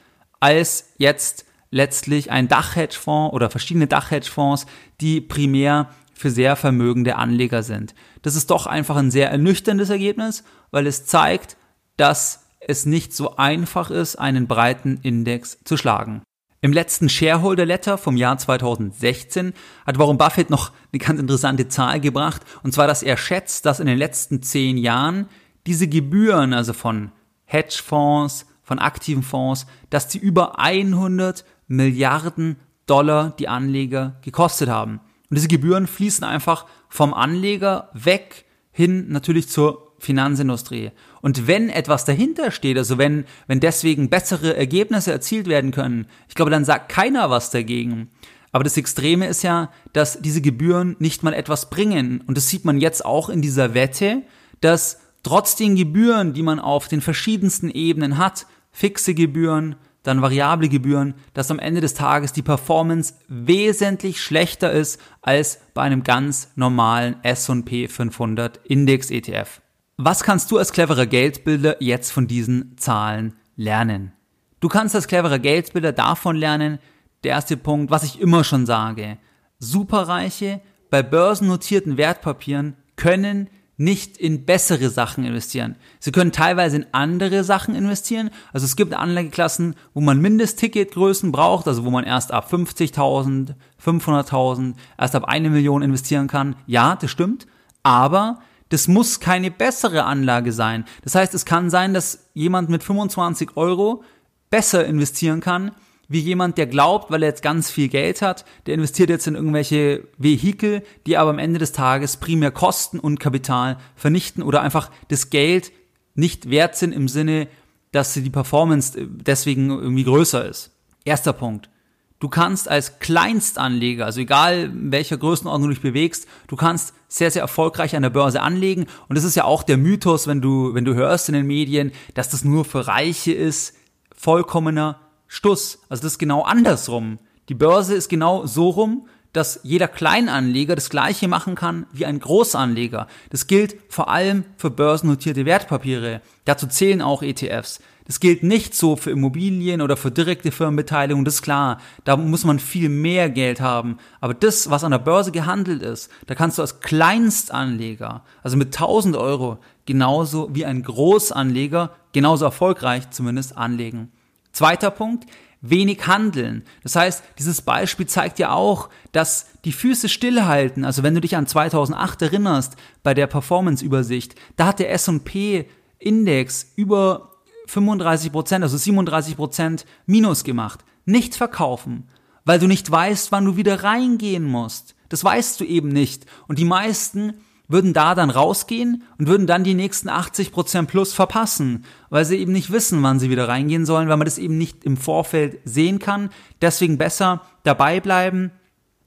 als 0.41 0.93
jetzt 0.99 1.47
letztlich 1.71 2.31
ein 2.31 2.49
Dachhedgefonds 2.49 3.33
oder 3.33 3.51
verschiedene 3.51 3.87
Dachhedgefonds, 3.87 4.67
die 5.01 5.21
primär 5.21 5.89
für 6.17 6.31
sehr 6.31 6.57
vermögende 6.57 7.17
Anleger 7.17 7.63
sind. 7.63 7.95
Das 8.23 8.37
ist 8.37 8.51
doch 8.51 8.67
einfach 8.67 8.97
ein 8.97 9.11
sehr 9.11 9.31
ernüchterndes 9.31 9.91
Ergebnis, 9.91 10.45
weil 10.71 10.87
es 10.87 11.05
zeigt, 11.05 11.59
dass 11.99 12.47
es 12.59 12.87
nicht 12.87 13.15
so 13.15 13.37
einfach 13.37 13.91
ist, 13.91 14.17
einen 14.17 14.47
breiten 14.47 14.99
Index 15.03 15.59
zu 15.65 15.77
schlagen. 15.77 16.23
Im 16.63 16.73
letzten 16.73 17.11
Shareholder 17.11 17.67
Letter 17.67 17.99
vom 17.99 18.17
Jahr 18.17 18.39
2016 18.39 19.53
hat 19.87 19.99
Warren 19.99 20.17
Buffett 20.17 20.49
noch 20.49 20.73
eine 20.91 20.99
ganz 20.99 21.21
interessante 21.21 21.69
Zahl 21.69 22.01
gebracht, 22.01 22.43
und 22.63 22.73
zwar, 22.73 22.87
dass 22.87 23.03
er 23.03 23.19
schätzt, 23.19 23.67
dass 23.67 23.79
in 23.79 23.87
den 23.87 23.99
letzten 23.99 24.43
zehn 24.43 24.79
Jahren 24.79 25.29
diese 25.67 25.87
Gebühren, 25.87 26.55
also 26.55 26.73
von 26.73 27.13
Hedgefonds, 27.45 28.47
von 28.63 28.79
aktiven 28.79 29.23
Fonds, 29.23 29.67
dass 29.91 30.09
die 30.09 30.19
über 30.19 30.59
100 30.59 31.45
Milliarden 31.69 32.57
Dollar 32.87 33.35
die 33.39 33.49
Anleger 33.49 34.17
gekostet 34.23 34.69
haben. 34.69 35.01
Und 35.29 35.37
diese 35.37 35.49
Gebühren 35.49 35.87
fließen 35.87 36.25
einfach 36.25 36.67
vom 36.89 37.15
Anleger 37.15 37.91
weg 37.93 38.45
hin 38.71 39.07
natürlich 39.09 39.49
zur 39.49 39.95
Finanzindustrie. 39.99 40.91
Und 41.23 41.47
wenn 41.47 41.71
etwas 41.71 42.05
dahinter 42.05 42.51
steht, 42.51 42.77
also 42.77 42.99
wenn, 42.99 43.25
wenn 43.47 43.61
deswegen 43.61 44.11
bessere 44.11 44.57
Ergebnisse 44.57 45.13
erzielt 45.13 45.49
werden 45.49 45.71
können, 45.71 46.07
ich 46.29 46.35
glaube, 46.35 46.51
dann 46.51 46.65
sagt 46.65 46.91
keiner 46.91 47.31
was 47.31 47.51
dagegen. 47.51 48.11
Aber 48.53 48.65
das 48.65 48.77
Extreme 48.77 49.27
ist 49.27 49.43
ja, 49.43 49.71
dass 49.93 50.21
diese 50.21 50.41
Gebühren 50.41 50.97
nicht 50.99 51.23
mal 51.23 51.35
etwas 51.35 51.71
bringen. 51.71 52.23
Und 52.27 52.37
das 52.37 52.49
sieht 52.49 52.65
man 52.65 52.79
jetzt 52.79 53.05
auch 53.05 53.29
in 53.29 53.43
dieser 53.43 53.75
Wette, 53.75 54.23
dass 54.61 55.01
trotz 55.23 55.57
den 55.57 55.77
Gebühren, 55.77 56.33
die 56.33 56.43
man 56.43 56.61
auf 56.61 56.89
den 56.89 57.01
verschiedensten 57.01 57.71
Ebenen 57.71 58.19
hat, 58.19 58.47
fixe 58.71 59.15
Gebühren, 59.15 59.77
dann 60.07 60.23
variable 60.23 60.69
Gebühren, 60.69 61.15
dass 61.35 61.51
am 61.51 61.59
Ende 61.59 61.81
des 61.81 61.95
Tages 61.95 62.33
die 62.33 62.43
Performance 62.43 63.15
wesentlich 63.29 64.21
schlechter 64.21 64.73
ist 64.73 65.01
als 65.23 65.61
bei 65.75 65.83
einem 65.83 66.03
ganz 66.03 66.53
normalen 66.55 67.17
S&P 67.23 67.89
500 67.89 68.59
Index 68.65 69.11
ETF. 69.11 69.61
Was 69.97 70.23
kannst 70.23 70.51
du 70.51 70.59
als 70.59 70.73
cleverer 70.73 71.07
Geldbilder 71.07 71.83
jetzt 71.83 72.13
von 72.13 72.27
diesen 72.27 72.77
Zahlen 72.77 73.35
lernen? 73.57 74.13
Du 74.61 74.69
kannst 74.69 74.95
als 74.95 75.09
cleverer 75.09 75.39
Geldbilder 75.39 75.93
davon 75.93 76.37
lernen, 76.37 76.79
der 77.25 77.33
erste 77.33 77.57
Punkt, 77.57 77.91
was 77.91 78.05
ich 78.05 78.21
immer 78.21 78.45
schon 78.45 78.67
sage. 78.67 79.19
Superreiche 79.59 80.61
bei 80.91 81.03
börsennotierten 81.03 81.97
Wertpapieren 81.97 82.77
können 82.97 83.49
nicht 83.77 84.17
in 84.17 84.47
bessere 84.47 84.89
Sachen 84.89 85.25
investieren. 85.25 85.77
Sie 85.99 86.13
können 86.13 86.33
teilweise 86.33 86.77
in 86.77 86.87
andere 86.93 87.45
Sachen 87.45 87.75
investieren. 87.75 88.31
Also 88.53 88.65
es 88.65 88.77
gibt 88.77 88.95
Anlageklassen, 88.95 89.75
wo 89.93 90.01
man 90.01 90.21
Mindestticketgrößen 90.21 91.31
braucht, 91.31 91.69
also 91.69 91.85
wo 91.85 91.91
man 91.91 92.05
erst 92.05 92.33
ab 92.33 92.51
50.000, 92.51 93.55
500.000, 93.85 94.75
erst 94.99 95.15
ab 95.15 95.25
eine 95.25 95.51
Million 95.51 95.83
investieren 95.83 96.27
kann. 96.27 96.57
Ja, 96.67 96.97
das 96.97 97.11
stimmt. 97.11 97.47
Aber 97.83 98.41
das 98.71 98.89
muss 98.89 99.21
keine 99.21 99.51
bessere 99.51 100.05
Anlage 100.05 100.53
sein. 100.53 100.85
Das 101.03 101.15
heißt, 101.15 101.35
es 101.35 101.45
kann 101.45 101.69
sein, 101.71 101.93
dass 101.93 102.31
jemand 102.33 102.71
mit 102.71 102.83
25 102.83 103.57
Euro 103.57 104.03
besser 104.51 104.87
investieren 104.87 105.41
kann 105.41 105.73
wie 106.09 106.21
jemand, 106.21 106.59
der 106.59 106.67
glaubt, 106.67 107.11
weil 107.11 107.23
er 107.23 107.31
jetzt 107.31 107.43
ganz 107.43 107.71
viel 107.71 107.89
Geld 107.89 108.23
hat, 108.23 108.45
der 108.67 108.75
investiert 108.75 109.11
jetzt 109.11 109.27
in 109.27 109.35
irgendwelche 109.35 110.07
Vehikel, 110.19 110.83
die 111.07 111.17
aber 111.17 111.31
am 111.31 111.39
Ende 111.39 111.59
des 111.59 111.73
Tages 111.73 112.17
primär 112.17 112.51
Kosten 112.51 112.99
und 112.99 113.21
Kapital 113.21 113.79
vernichten 113.97 114.43
oder 114.43 114.63
einfach 114.63 114.91
das 115.09 115.31
Geld 115.31 115.73
nicht 116.15 116.51
wert 116.51 116.77
sind 116.77 116.93
im 116.93 117.09
Sinne, 117.09 117.49
dass 117.93 118.15
die 118.15 118.31
Performance 118.31 118.99
deswegen 118.99 119.71
irgendwie 119.71 120.05
größer 120.05 120.47
ist. 120.47 120.73
Erster 121.05 121.33
Punkt. 121.33 121.71
Du 122.19 122.29
kannst 122.29 122.69
als 122.69 122.99
Kleinstanleger, 122.99 124.07
also 124.07 124.21
egal 124.21 124.65
in 124.65 124.91
welcher 124.91 125.19
Größenordnung 125.19 125.69
du 125.69 125.75
dich 125.75 125.83
bewegst, 125.83 126.27
du 126.47 126.57
kannst 126.57 126.95
sehr, 127.09 127.31
sehr 127.31 127.43
erfolgreich 127.43 127.95
an 127.95 128.03
der 128.03 128.11
Börse 128.11 128.41
anlegen. 128.41 128.87
Und 129.09 129.17
das 129.17 129.25
ist 129.25 129.35
ja 129.35 129.45
auch 129.45 129.63
der 129.63 129.77
Mythos, 129.77 130.27
wenn 130.27 130.41
du, 130.41 130.73
wenn 130.73 130.87
du 130.87 130.95
hörst 130.95 131.29
in 131.29 131.35
den 131.35 131.47
Medien, 131.47 131.93
dass 132.15 132.31
das 132.31 132.43
nur 132.43 132.65
für 132.65 132.87
Reiche 132.87 133.33
ist. 133.33 133.77
Vollkommener 134.17 134.99
Stuss. 135.29 135.81
Also 135.89 136.03
das 136.03 136.13
ist 136.13 136.19
genau 136.19 136.43
andersrum. 136.43 137.19
Die 137.49 137.55
Börse 137.55 137.95
ist 137.95 138.09
genau 138.09 138.47
so 138.47 138.71
rum, 138.71 139.07
dass 139.33 139.61
jeder 139.63 139.87
Kleinanleger 139.87 140.75
das 140.75 140.89
gleiche 140.89 141.29
machen 141.29 141.55
kann 141.55 141.87
wie 141.93 142.07
ein 142.07 142.21
Großanleger. 142.21 143.07
Das 143.31 143.47
gilt 143.47 143.77
vor 143.89 144.09
allem 144.09 144.45
für 144.57 144.71
börsennotierte 144.71 145.45
Wertpapiere. 145.45 146.23
Dazu 146.47 146.67
zählen 146.67 147.03
auch 147.03 147.23
ETFs. 147.23 147.81
Das 148.07 148.21
gilt 148.21 148.45
nicht 148.45 148.75
so 148.75 148.97
für 148.97 149.11
Immobilien 149.11 149.83
oder 149.83 149.97
für 149.97 150.13
direkte 150.13 150.53
Firmenbeteiligung, 150.53 151.25
das 151.25 151.37
ist 151.37 151.43
klar. 151.43 151.81
Da 152.05 152.17
muss 152.17 152.45
man 152.45 152.61
viel 152.61 152.89
mehr 152.89 153.29
Geld 153.29 153.61
haben. 153.61 153.99
Aber 154.21 154.33
das, 154.33 154.71
was 154.71 154.85
an 154.85 154.93
der 154.93 155.01
Börse 155.01 155.33
gehandelt 155.33 155.83
ist, 155.83 156.11
da 156.27 156.35
kannst 156.35 156.57
du 156.57 156.63
als 156.63 156.81
Kleinstanleger, 156.81 158.23
also 158.43 158.57
mit 158.57 158.69
1000 158.69 159.17
Euro, 159.17 159.59
genauso 159.87 160.49
wie 160.55 160.65
ein 160.65 160.83
Großanleger, 160.83 161.91
genauso 162.13 162.45
erfolgreich 162.45 163.11
zumindest 163.11 163.57
anlegen. 163.57 164.13
Zweiter 164.57 164.91
Punkt, 164.91 165.27
wenig 165.61 166.07
handeln. 166.07 166.65
Das 166.83 166.97
heißt, 166.97 167.23
dieses 167.39 167.61
Beispiel 167.61 168.07
zeigt 168.07 168.39
ja 168.39 168.53
auch, 168.53 168.89
dass 169.13 169.49
die 169.67 169.73
Füße 169.73 170.09
stillhalten. 170.09 170.83
Also 170.83 171.03
wenn 171.03 171.15
du 171.15 171.21
dich 171.21 171.37
an 171.37 171.47
2008 171.47 172.23
erinnerst, 172.23 172.77
bei 173.03 173.13
der 173.13 173.27
Performance-Übersicht, 173.27 174.35
da 174.57 174.69
hat 174.69 174.79
der 174.79 174.91
S&P 174.93 175.67
Index 175.99 176.73
über 176.75 177.33
35 177.67 178.33
Prozent, 178.33 178.63
also 178.63 178.79
37 178.79 179.37
Prozent 179.37 179.85
Minus 180.07 180.43
gemacht. 180.43 180.87
Nichts 181.05 181.37
verkaufen, 181.37 182.09
weil 182.47 182.59
du 182.59 182.67
nicht 182.67 182.91
weißt, 182.91 183.33
wann 183.33 183.45
du 183.45 183.59
wieder 183.59 183.85
reingehen 183.85 184.45
musst. 184.45 184.95
Das 185.11 185.23
weißt 185.23 185.61
du 185.61 185.65
eben 185.65 185.91
nicht. 185.91 186.25
Und 186.49 186.59
die 186.59 186.65
meisten 186.65 187.35
würden 187.69 187.93
da 187.93 188.15
dann 188.15 188.31
rausgehen 188.31 189.03
und 189.19 189.27
würden 189.27 189.47
dann 189.47 189.65
die 189.65 189.75
nächsten 189.75 190.09
80 190.09 190.53
Prozent 190.53 190.89
plus 190.89 191.13
verpassen, 191.13 191.85
weil 192.11 192.25
sie 192.25 192.37
eben 192.37 192.53
nicht 192.53 192.71
wissen, 192.71 193.03
wann 193.03 193.19
sie 193.19 193.31
wieder 193.31 193.49
reingehen 193.49 193.87
sollen, 193.87 194.09
weil 194.09 194.17
man 194.17 194.25
das 194.25 194.39
eben 194.39 194.57
nicht 194.57 194.85
im 194.85 194.97
Vorfeld 194.97 195.59
sehen 195.65 195.99
kann. 195.99 196.31
Deswegen 196.61 196.99
besser 196.99 197.43
dabei 197.65 198.01
bleiben. 198.01 198.51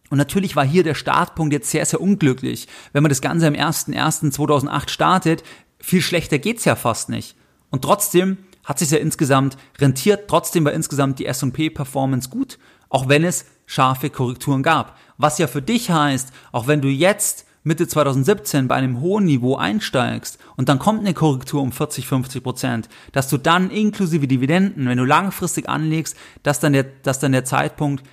Und 0.10 0.18
natürlich 0.18 0.56
war 0.56 0.66
hier 0.66 0.84
der 0.84 0.96
Startpunkt 0.96 1.54
jetzt 1.54 1.70
sehr, 1.70 1.86
sehr 1.86 2.02
unglücklich. 2.02 2.68
Wenn 2.94 3.04
man 3.04 3.10
das 3.10 3.22
Ganze 3.22 3.48
am 3.48 3.54
01.01.2008 3.54 4.90
startet, 4.90 5.44
viel 5.80 6.02
schlechter 6.02 6.40
geht's 6.40 6.66
ja 6.66 6.76
fast 6.76 7.10
nicht. 7.10 7.36
Und 7.70 7.84
trotzdem 7.84 8.38
hat 8.66 8.80
sich 8.80 8.92
ja 8.92 8.98
insgesamt 8.98 9.58
rentiert, 9.80 10.28
trotzdem 10.28 10.66
war 10.66 10.74
insgesamt 10.74 11.20
die 11.20 11.26
S&P 11.26 11.70
Performance 11.70 12.30
gut, 12.30 12.60
auch 12.90 13.08
wenn 13.08 13.24
es 13.24 13.46
scharfe 13.66 14.10
Korrekturen 14.10 14.64
gab. 14.64 14.98
Was 15.18 15.38
ja 15.38 15.48
für 15.48 15.62
dich 15.62 15.92
heißt, 15.92 16.32
auch 16.52 16.68
wenn 16.68 16.82
du 16.82 16.88
jetzt 16.88 17.46
Mitte 17.64 17.88
2017 17.88 18.68
bei 18.68 18.76
einem 18.76 19.02
hohen 19.02 19.26
Niveau 19.26 19.56
einsteigst 19.56 20.40
und 20.56 20.70
dann 20.70 20.80
kommt 20.80 21.02
eine 21.02 21.14
Korrektur 21.14 21.62
um 21.62 21.72
40, 21.72 22.08
50 22.08 22.44
Prozent, 22.44 22.90
dass 23.12 23.30
du 23.30 23.38
dann 23.38 23.70
inklusive 23.70 24.28
Dividenden, 24.28 24.88
wenn 24.88 24.98
du 24.98 25.06
langfristig 25.06 25.68
anlegst, 25.68 26.16
dass 26.44 26.60
dann 26.60 26.74
der, 26.74 26.84
dass 26.84 27.20
dann 27.20 27.34
der 27.34 27.46
Zeitpunkt 27.46 28.04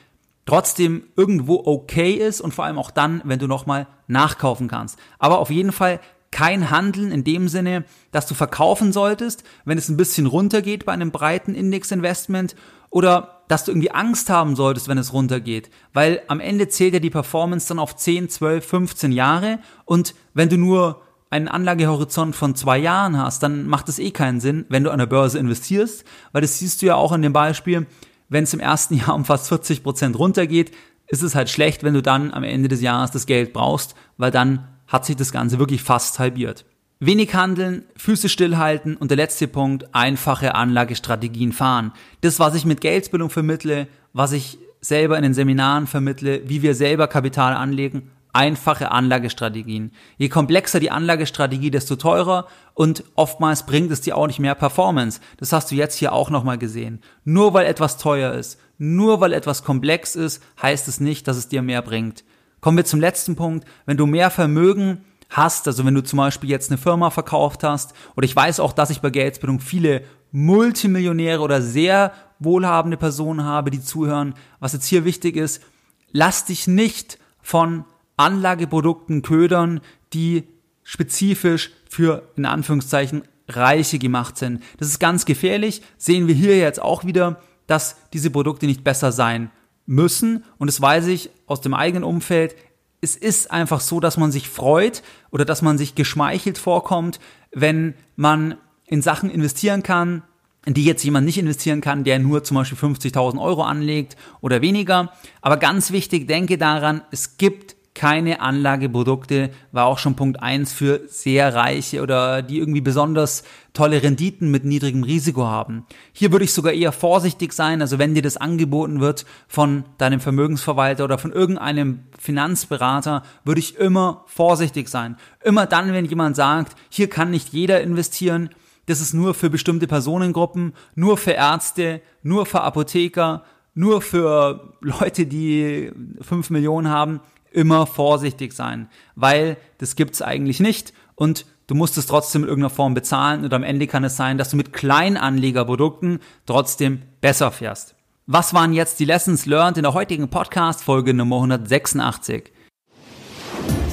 trotzdem 0.47 1.05
irgendwo 1.17 1.63
okay 1.65 2.13
ist 2.13 2.41
und 2.41 2.55
vor 2.55 2.65
allem 2.65 2.79
auch 2.79 2.91
dann, 2.91 3.21
wenn 3.25 3.39
du 3.39 3.47
nochmal 3.47 3.87
nachkaufen 4.07 4.69
kannst. 4.69 4.99
Aber 5.19 5.39
auf 5.39 5.51
jeden 5.51 5.73
Fall 5.73 6.01
kein 6.37 6.71
Handeln 6.71 7.13
in 7.13 7.25
dem 7.25 7.49
Sinne, 7.49 7.87
dass 8.13 8.27
du 8.27 8.35
verkaufen 8.35 8.93
solltest, 8.93 9.43
wenn 9.65 9.79
es 9.79 9.89
ein 9.89 9.97
bisschen 9.97 10.27
runtergeht 10.27 10.85
bei 10.85 10.93
einem 10.93 11.11
breiten 11.11 11.55
Index-Investment 11.55 12.57
oder 12.91 13.41
dass 13.49 13.65
du 13.65 13.71
irgendwie 13.71 13.91
Angst 13.91 14.29
haben 14.29 14.55
solltest, 14.55 14.87
wenn 14.87 14.99
es 14.99 15.15
runtergeht, 15.15 15.71
weil 15.95 16.21
am 16.29 16.41
Ende 16.41 16.69
zählt 16.69 16.93
ja 16.93 17.01
die 17.01 17.09
Performance 17.09 17.69
dann 17.69 17.79
auf 17.79 17.97
10, 17.97 18.29
12, 18.29 18.67
15 18.67 19.13
Jahre 19.13 19.61
und 19.87 20.15
wenn 20.35 20.51
du 20.51 20.59
nur 20.59 21.01
einen 21.31 21.49
Anlagehorizont 21.49 22.37
von 22.37 22.55
zwei 22.55 22.77
Jahren 22.77 23.17
hast, 23.17 23.43
dann 23.43 23.67
macht 23.67 23.89
es 23.89 23.99
eh 23.99 24.11
keinen 24.11 24.41
Sinn, 24.41 24.67
wenn 24.69 24.85
du 24.85 24.91
an 24.91 24.99
der 24.99 25.07
Börse 25.07 25.39
investierst, 25.39 26.05
weil 26.33 26.43
das 26.43 26.59
siehst 26.59 26.83
du 26.83 26.87
ja 26.87 26.97
auch 26.97 27.13
in 27.13 27.23
dem 27.23 27.33
Beispiel, 27.33 27.87
wenn 28.29 28.45
es 28.45 28.53
im 28.53 28.61
ersten 28.61 28.93
Jahr 28.99 29.15
um 29.15 29.25
fast 29.25 29.49
40 29.49 29.83
Prozent 29.83 30.19
runtergeht, 30.19 30.71
ist 31.09 31.23
es 31.23 31.35
halt 31.35 31.49
schlecht, 31.49 31.83
wenn 31.83 31.95
du 31.95 32.03
dann 32.03 32.35
am 32.35 32.45
Ende 32.45 32.69
des 32.69 32.83
Jahres 32.83 33.11
das 33.11 33.25
Geld 33.25 33.55
brauchst, 33.55 33.95
weil 34.19 34.31
dann 34.31 34.69
hat 34.87 35.05
sich 35.05 35.17
das 35.17 35.33
Ganze 35.33 35.59
wirklich 35.59 35.83
fast 35.83 36.19
halbiert. 36.19 36.65
Wenig 36.99 37.35
handeln, 37.35 37.85
Füße 37.97 38.29
stillhalten 38.29 38.97
und 38.97 39.11
der 39.11 39.19
letzte 39.19 39.49
Punkt, 39.49 39.95
einfache 39.95 40.55
Anlagestrategien 40.55 41.53
fahren. 41.53 41.93
Das, 42.23 42.39
was 42.39 42.55
ich 42.55 42.65
mit 42.65 42.81
Geldbildung 42.81 43.29
vermittle, 43.29 43.87
was 44.15 44.33
ich 44.33 44.59
selber 44.81 45.17
in 45.17 45.23
den 45.23 45.35
Seminaren 45.35 45.87
vermittle, 45.87 46.49
wie 46.49 46.63
wir 46.63 46.75
selber 46.75 47.07
Kapital 47.07 47.55
anlegen, 47.55 48.11
einfache 48.33 48.91
Anlagestrategien. 48.93 49.93
Je 50.19 50.29
komplexer 50.29 50.79
die 50.79 50.91
Anlagestrategie, 50.91 51.71
desto 51.71 51.97
teurer 51.97 52.47
und 52.75 53.05
oftmals 53.15 53.65
bringt 53.65 53.91
es 53.91 54.03
dir 54.03 54.17
auch 54.17 54.27
nicht 54.27 54.39
mehr 54.39 54.55
Performance. 54.55 55.21
Das 55.39 55.53
hast 55.53 55.71
du 55.71 55.75
jetzt 55.75 55.97
hier 55.97 56.13
auch 56.13 56.31
nochmal 56.31 56.59
gesehen. 56.59 57.01
Nur 57.25 57.55
weil 57.55 57.67
etwas 57.67 57.97
teuer 57.97 58.35
ist, 58.35 58.59
nur 58.79 59.21
weil 59.21 59.33
etwas 59.33 59.65
komplex 59.65 60.17
ist, 60.17 60.43
heißt 60.61 60.87
es 60.87 61.01
nicht, 61.01 61.27
dass 61.27 61.39
es 61.39 61.49
dir 61.49 61.63
mehr 61.63 61.81
bringt. 61.81 62.25
Kommen 62.67 62.79
wir 62.79 62.85
zum 62.85 62.99
letzten 62.99 63.37
Punkt. 63.37 63.65
Wenn 63.85 63.97
du 63.97 64.07
mehr 64.07 64.29
Vermögen 64.29 65.05
hast, 65.31 65.69
also 65.69 65.87
wenn 65.87 65.95
du 65.95 66.03
zum 66.03 66.17
Beispiel 66.17 66.51
jetzt 66.51 66.69
eine 66.69 66.79
Firma 66.79 67.11
verkauft 67.11 67.63
hast, 67.63 67.95
oder 68.17 68.25
ich 68.25 68.35
weiß 68.35 68.59
auch, 68.59 68.73
dass 68.73 68.91
ich 68.91 69.01
bei 69.01 69.11
Geldbildung 69.11 69.61
viele 69.61 70.03
Multimillionäre 70.33 71.43
oder 71.43 71.63
sehr 71.63 72.11
wohlhabende 72.41 72.97
Personen 72.97 73.45
habe, 73.45 73.71
die 73.71 73.81
zuhören. 73.81 74.35
Was 74.59 74.73
jetzt 74.73 74.87
hier 74.87 75.05
wichtig 75.05 75.37
ist, 75.37 75.63
lass 76.11 76.45
dich 76.45 76.67
nicht 76.67 77.21
von 77.41 77.85
Anlageprodukten 78.17 79.23
ködern, 79.23 79.81
die 80.13 80.49
spezifisch 80.83 81.71
für, 81.89 82.31
in 82.35 82.47
Anführungszeichen, 82.47 83.23
Reiche 83.47 84.01
gemacht 84.01 84.39
sind. 84.39 84.61
Das 84.79 84.89
ist 84.89 84.99
ganz 84.99 85.25
gefährlich. 85.25 85.83
Sehen 85.99 86.27
wir 86.27 86.35
hier 86.35 86.59
jetzt 86.59 86.83
auch 86.83 87.05
wieder, 87.05 87.41
dass 87.69 87.97
diese 88.13 88.31
Produkte 88.31 88.67
nicht 88.67 88.83
besser 88.83 89.13
sein 89.13 89.53
müssen. 89.87 90.45
Und 90.59 90.69
das 90.69 90.81
weiß 90.81 91.07
ich 91.07 91.31
aus 91.47 91.61
dem 91.61 91.75
eigenen 91.75 92.05
Umfeld 92.05 92.55
es 93.01 93.17
ist 93.17 93.51
einfach 93.51 93.81
so, 93.81 94.01
dass 94.01 94.17
man 94.17 94.33
sich 94.33 94.49
freut 94.49 95.03
oder 95.31 95.45
dass 95.45 95.63
man 95.63 95.79
sich 95.79 95.95
geschmeichelt 95.95 96.59
vorkommt, 96.59 97.21
wenn 97.53 97.95
man 98.17 98.57
in 98.87 99.03
Sachen 99.03 99.31
investieren 99.31 99.83
kann, 99.83 100.23
in 100.65 100.75
die 100.75 100.85
jetzt 100.85 101.05
jemand 101.05 101.27
nicht 101.27 101.39
investieren 101.39 101.81
kann, 101.81 102.05
der 102.05 102.19
nur 102.19 102.43
zum 102.43 102.57
Beispiel 102.57 102.79
50.000 102.79 103.41
Euro 103.41 103.63
anlegt 103.63 104.17
oder 104.41 104.63
weniger. 104.63 105.13
Aber 105.41 105.57
ganz 105.57 105.93
wichtig, 105.93 106.27
denke 106.27 106.59
daran, 106.59 107.03
es 107.13 107.37
gibt 107.37 107.76
keine 107.97 108.41
Anlageprodukte, 108.41 109.51
war 109.73 109.87
auch 109.87 109.99
schon 109.99 110.17
Punkt 110.17 110.43
eins 110.43 110.73
für 110.73 111.01
sehr 111.09 111.55
reiche 111.55 112.03
oder 112.03 112.43
die 112.43 112.59
irgendwie 112.59 112.83
besonders 112.83 113.43
tolle 113.73 114.03
Renditen 114.03 114.51
mit 114.51 114.67
niedrigem 114.67 115.03
Risiko 115.03 115.47
haben. 115.47 115.87
Hier 116.13 116.31
würde 116.31 116.45
ich 116.45 116.53
sogar 116.53 116.75
eher 116.75 116.93
vorsichtig 116.93 117.55
sein, 117.55 117.81
also 117.81 117.99
wenn 117.99 118.15
dir 118.15 118.23
das 118.23 118.37
angeboten 118.37 119.01
wird 119.01 119.25
von 119.49 119.85
deinem 119.97 120.21
Vermögensverwalter 120.21 121.05
oder 121.05 121.17
von 121.17 121.33
irgendeinem 121.33 122.01
Finanzberater, 122.19 123.23
würde 123.45 123.61
ich 123.61 123.77
immer 123.77 124.25
vorsichtig 124.27 124.89
sein. 124.89 125.17
Immer 125.43 125.67
dann, 125.67 125.93
wenn 125.93 126.05
jemand 126.05 126.37
sagt, 126.37 126.77
hier 126.91 127.09
kann 127.09 127.31
nicht 127.31 127.49
jeder 127.55 127.81
investieren, 127.81 128.51
das 128.85 129.01
ist 129.01 129.15
nur 129.15 129.33
für 129.33 129.49
bestimmte 129.49 129.87
Personengruppen, 129.87 130.75
nur 130.95 131.17
für 131.17 131.33
Ärzte, 131.33 132.03
nur 132.23 132.45
für 132.45 132.61
Apotheker, 132.61 133.43
nur 133.75 134.01
für 134.01 134.75
Leute, 134.81 135.27
die 135.27 135.91
fünf 136.21 136.51
Millionen 136.51 136.89
haben, 136.89 137.21
immer 137.57 137.87
vorsichtig 137.87 138.53
sein, 138.53 138.89
weil 139.15 139.57
das 139.79 139.97
gibt's 139.97 140.21
eigentlich 140.21 140.61
nicht 140.61 140.93
und 141.15 141.47
du 141.67 141.75
musst 141.75 141.97
es 141.97 142.07
trotzdem 142.07 142.43
in 142.43 142.49
irgendeiner 142.49 142.71
Form 142.71 142.95
bezahlen 142.95 143.45
und 143.45 143.53
am 143.55 143.63
Ende 143.63 143.87
kann 143.87 144.05
es 144.05 144.17
sein, 144.17 144.37
dass 144.37 144.51
du 144.51 144.57
mit 144.57 144.73
Kleinanlegerprodukten 144.73 146.21
trotzdem 146.45 147.03
besser 147.21 147.51
fährst. 147.51 147.95
Was 148.27 148.53
waren 148.53 148.73
jetzt 148.73 149.01
die 149.01 149.07
Lessons 149.07 149.47
learned 149.47 149.79
in 149.79 149.85
der 149.85 149.95
heutigen 149.95 150.29
Podcast 150.29 150.85
Folge 150.85 151.15
Nummer 151.15 151.37
186? 151.37 152.53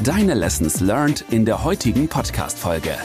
Deine 0.03 0.33
Lessons 0.33 0.81
learned 0.81 1.23
in 1.29 1.45
der 1.45 1.63
heutigen 1.63 2.09
Podcast 2.09 2.59
Folge. 2.59 2.97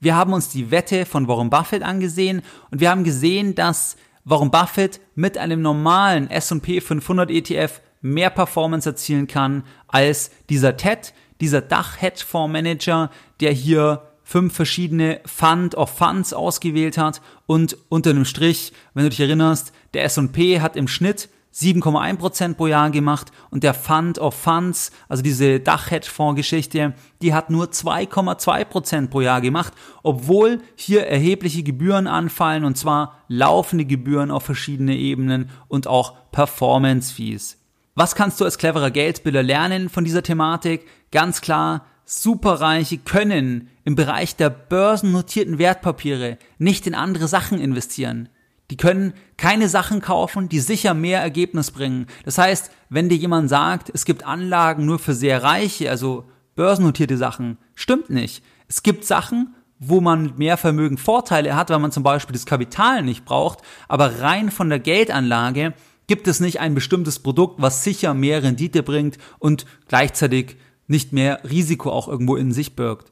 Wir 0.00 0.16
haben 0.16 0.34
uns 0.34 0.50
die 0.50 0.70
Wette 0.70 1.06
von 1.06 1.28
Warren 1.28 1.48
Buffett 1.48 1.82
angesehen 1.82 2.42
und 2.70 2.80
wir 2.80 2.90
haben 2.90 3.04
gesehen, 3.04 3.54
dass 3.54 3.96
Warren 4.24 4.50
Buffett 4.50 5.00
mit 5.14 5.38
einem 5.38 5.62
normalen 5.62 6.28
S&P 6.28 6.80
500 6.82 7.30
ETF 7.30 7.80
mehr 8.02 8.30
Performance 8.30 8.88
erzielen 8.88 9.26
kann 9.26 9.64
als 9.88 10.30
dieser 10.50 10.76
TED, 10.76 11.14
dieser 11.40 11.62
Dach-Hedgefonds-Manager, 11.62 13.10
der 13.40 13.52
hier 13.52 14.02
fünf 14.22 14.54
verschiedene 14.54 15.20
Fund 15.26 15.74
of 15.74 15.90
Funds 15.90 16.32
ausgewählt 16.32 16.98
hat 16.98 17.20
und 17.46 17.76
unter 17.88 18.10
einem 18.10 18.24
Strich, 18.24 18.72
wenn 18.94 19.04
du 19.04 19.10
dich 19.10 19.20
erinnerst, 19.20 19.72
der 19.94 20.04
S&P 20.04 20.60
hat 20.60 20.76
im 20.76 20.88
Schnitt 20.88 21.28
7,1% 21.54 22.54
pro 22.54 22.66
Jahr 22.66 22.90
gemacht 22.90 23.30
und 23.50 23.62
der 23.62 23.74
Fund 23.74 24.18
of 24.18 24.34
Funds, 24.34 24.90
also 25.08 25.22
diese 25.22 25.60
Dach-Hedgefonds-Geschichte, 25.60 26.94
die 27.20 27.34
hat 27.34 27.50
nur 27.50 27.66
2,2% 27.66 29.08
pro 29.08 29.20
Jahr 29.20 29.42
gemacht, 29.42 29.74
obwohl 30.02 30.62
hier 30.76 31.06
erhebliche 31.06 31.62
Gebühren 31.62 32.06
anfallen 32.06 32.64
und 32.64 32.78
zwar 32.78 33.18
laufende 33.28 33.84
Gebühren 33.84 34.30
auf 34.30 34.44
verschiedene 34.44 34.96
Ebenen 34.96 35.50
und 35.68 35.86
auch 35.86 36.14
Performance-Fees. 36.32 37.61
Was 37.94 38.14
kannst 38.14 38.40
du 38.40 38.46
als 38.46 38.56
cleverer 38.56 38.90
Geldbilder 38.90 39.42
lernen 39.42 39.90
von 39.90 40.04
dieser 40.04 40.22
Thematik? 40.22 40.86
Ganz 41.10 41.42
klar, 41.42 41.84
Superreiche 42.06 42.96
können 42.96 43.68
im 43.84 43.96
Bereich 43.96 44.34
der 44.34 44.48
börsennotierten 44.48 45.58
Wertpapiere 45.58 46.38
nicht 46.56 46.86
in 46.86 46.94
andere 46.94 47.28
Sachen 47.28 47.60
investieren. 47.60 48.30
Die 48.70 48.78
können 48.78 49.12
keine 49.36 49.68
Sachen 49.68 50.00
kaufen, 50.00 50.48
die 50.48 50.60
sicher 50.60 50.94
mehr 50.94 51.20
Ergebnis 51.20 51.70
bringen. 51.70 52.06
Das 52.24 52.38
heißt, 52.38 52.70
wenn 52.88 53.10
dir 53.10 53.18
jemand 53.18 53.50
sagt, 53.50 53.90
es 53.92 54.06
gibt 54.06 54.24
Anlagen 54.24 54.86
nur 54.86 54.98
für 54.98 55.12
sehr 55.12 55.42
reiche, 55.42 55.90
also 55.90 56.24
börsennotierte 56.54 57.18
Sachen, 57.18 57.58
stimmt 57.74 58.08
nicht. 58.08 58.42
Es 58.68 58.82
gibt 58.82 59.04
Sachen, 59.04 59.54
wo 59.78 60.00
man 60.00 60.22
mit 60.22 60.38
mehr 60.38 60.56
Vermögen 60.56 60.96
Vorteile 60.96 61.56
hat, 61.56 61.68
weil 61.68 61.80
man 61.80 61.92
zum 61.92 62.04
Beispiel 62.04 62.32
das 62.32 62.46
Kapital 62.46 63.02
nicht 63.02 63.26
braucht, 63.26 63.58
aber 63.88 64.20
rein 64.20 64.50
von 64.50 64.70
der 64.70 64.78
Geldanlage 64.78 65.74
gibt 66.12 66.28
es 66.28 66.40
nicht 66.40 66.60
ein 66.60 66.74
bestimmtes 66.74 67.20
Produkt, 67.20 67.62
was 67.62 67.84
sicher 67.84 68.12
mehr 68.12 68.42
Rendite 68.42 68.82
bringt 68.82 69.16
und 69.38 69.64
gleichzeitig 69.88 70.58
nicht 70.86 71.14
mehr 71.14 71.40
Risiko 71.48 71.90
auch 71.90 72.06
irgendwo 72.06 72.36
in 72.36 72.52
sich 72.52 72.76
birgt. 72.76 73.10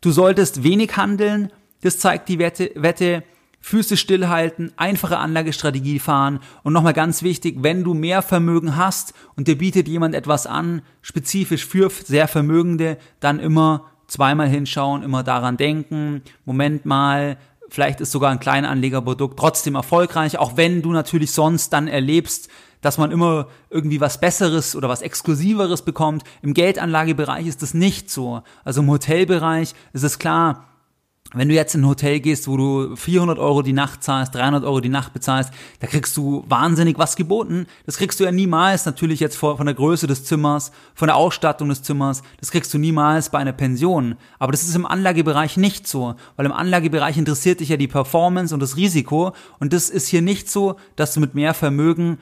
Du 0.00 0.12
solltest 0.12 0.62
wenig 0.62 0.96
handeln, 0.96 1.50
das 1.80 1.98
zeigt 1.98 2.28
die 2.28 2.38
Wette, 2.38 2.70
Wette. 2.76 3.24
Füße 3.62 3.96
stillhalten, 3.96 4.72
einfache 4.76 5.18
Anlagestrategie 5.18 5.98
fahren. 5.98 6.38
Und 6.62 6.72
nochmal 6.72 6.92
ganz 6.92 7.24
wichtig, 7.24 7.56
wenn 7.62 7.82
du 7.82 7.94
mehr 7.94 8.22
Vermögen 8.22 8.76
hast 8.76 9.12
und 9.34 9.48
dir 9.48 9.58
bietet 9.58 9.88
jemand 9.88 10.14
etwas 10.14 10.46
an, 10.46 10.82
spezifisch 11.02 11.66
für 11.66 11.90
sehr 11.90 12.28
Vermögende, 12.28 12.96
dann 13.18 13.40
immer 13.40 13.90
zweimal 14.06 14.48
hinschauen, 14.48 15.02
immer 15.02 15.24
daran 15.24 15.56
denken, 15.56 16.22
Moment 16.44 16.86
mal, 16.86 17.38
vielleicht 17.70 18.00
ist 18.00 18.12
sogar 18.12 18.30
ein 18.30 18.40
Kleinanlegerprodukt 18.40 19.38
trotzdem 19.38 19.74
erfolgreich, 19.74 20.38
auch 20.38 20.56
wenn 20.56 20.82
du 20.82 20.92
natürlich 20.92 21.32
sonst 21.32 21.72
dann 21.72 21.88
erlebst, 21.88 22.48
dass 22.80 22.98
man 22.98 23.10
immer 23.10 23.48
irgendwie 23.68 24.00
was 24.00 24.20
Besseres 24.20 24.74
oder 24.74 24.88
was 24.88 25.02
Exklusiveres 25.02 25.82
bekommt. 25.82 26.24
Im 26.42 26.54
Geldanlagebereich 26.54 27.46
ist 27.46 27.62
das 27.62 27.74
nicht 27.74 28.10
so. 28.10 28.42
Also 28.64 28.80
im 28.80 28.90
Hotelbereich 28.90 29.74
ist 29.92 30.02
es 30.02 30.18
klar, 30.18 30.69
wenn 31.32 31.48
du 31.48 31.54
jetzt 31.54 31.74
in 31.74 31.82
ein 31.82 31.88
Hotel 31.88 32.18
gehst, 32.18 32.48
wo 32.48 32.56
du 32.56 32.96
400 32.96 33.38
Euro 33.38 33.62
die 33.62 33.72
Nacht 33.72 34.02
zahlst, 34.02 34.34
300 34.34 34.64
Euro 34.64 34.80
die 34.80 34.88
Nacht 34.88 35.12
bezahlst, 35.12 35.52
da 35.78 35.86
kriegst 35.86 36.16
du 36.16 36.44
wahnsinnig 36.48 36.98
was 36.98 37.14
geboten. 37.14 37.66
Das 37.86 37.98
kriegst 37.98 38.18
du 38.18 38.24
ja 38.24 38.32
niemals 38.32 38.84
natürlich 38.84 39.20
jetzt 39.20 39.36
von 39.36 39.64
der 39.64 39.74
Größe 39.74 40.08
des 40.08 40.24
Zimmers, 40.24 40.72
von 40.94 41.06
der 41.06 41.16
Ausstattung 41.16 41.68
des 41.68 41.82
Zimmers. 41.82 42.22
Das 42.40 42.50
kriegst 42.50 42.74
du 42.74 42.78
niemals 42.78 43.30
bei 43.30 43.38
einer 43.38 43.52
Pension. 43.52 44.16
Aber 44.38 44.50
das 44.50 44.64
ist 44.64 44.74
im 44.74 44.86
Anlagebereich 44.86 45.56
nicht 45.56 45.86
so, 45.86 46.16
weil 46.36 46.46
im 46.46 46.52
Anlagebereich 46.52 47.16
interessiert 47.16 47.60
dich 47.60 47.68
ja 47.68 47.76
die 47.76 47.88
Performance 47.88 48.52
und 48.52 48.60
das 48.60 48.76
Risiko. 48.76 49.32
Und 49.60 49.72
das 49.72 49.88
ist 49.88 50.08
hier 50.08 50.22
nicht 50.22 50.50
so, 50.50 50.76
dass 50.96 51.14
du 51.14 51.20
mit 51.20 51.34
mehr 51.34 51.54
Vermögen 51.54 52.18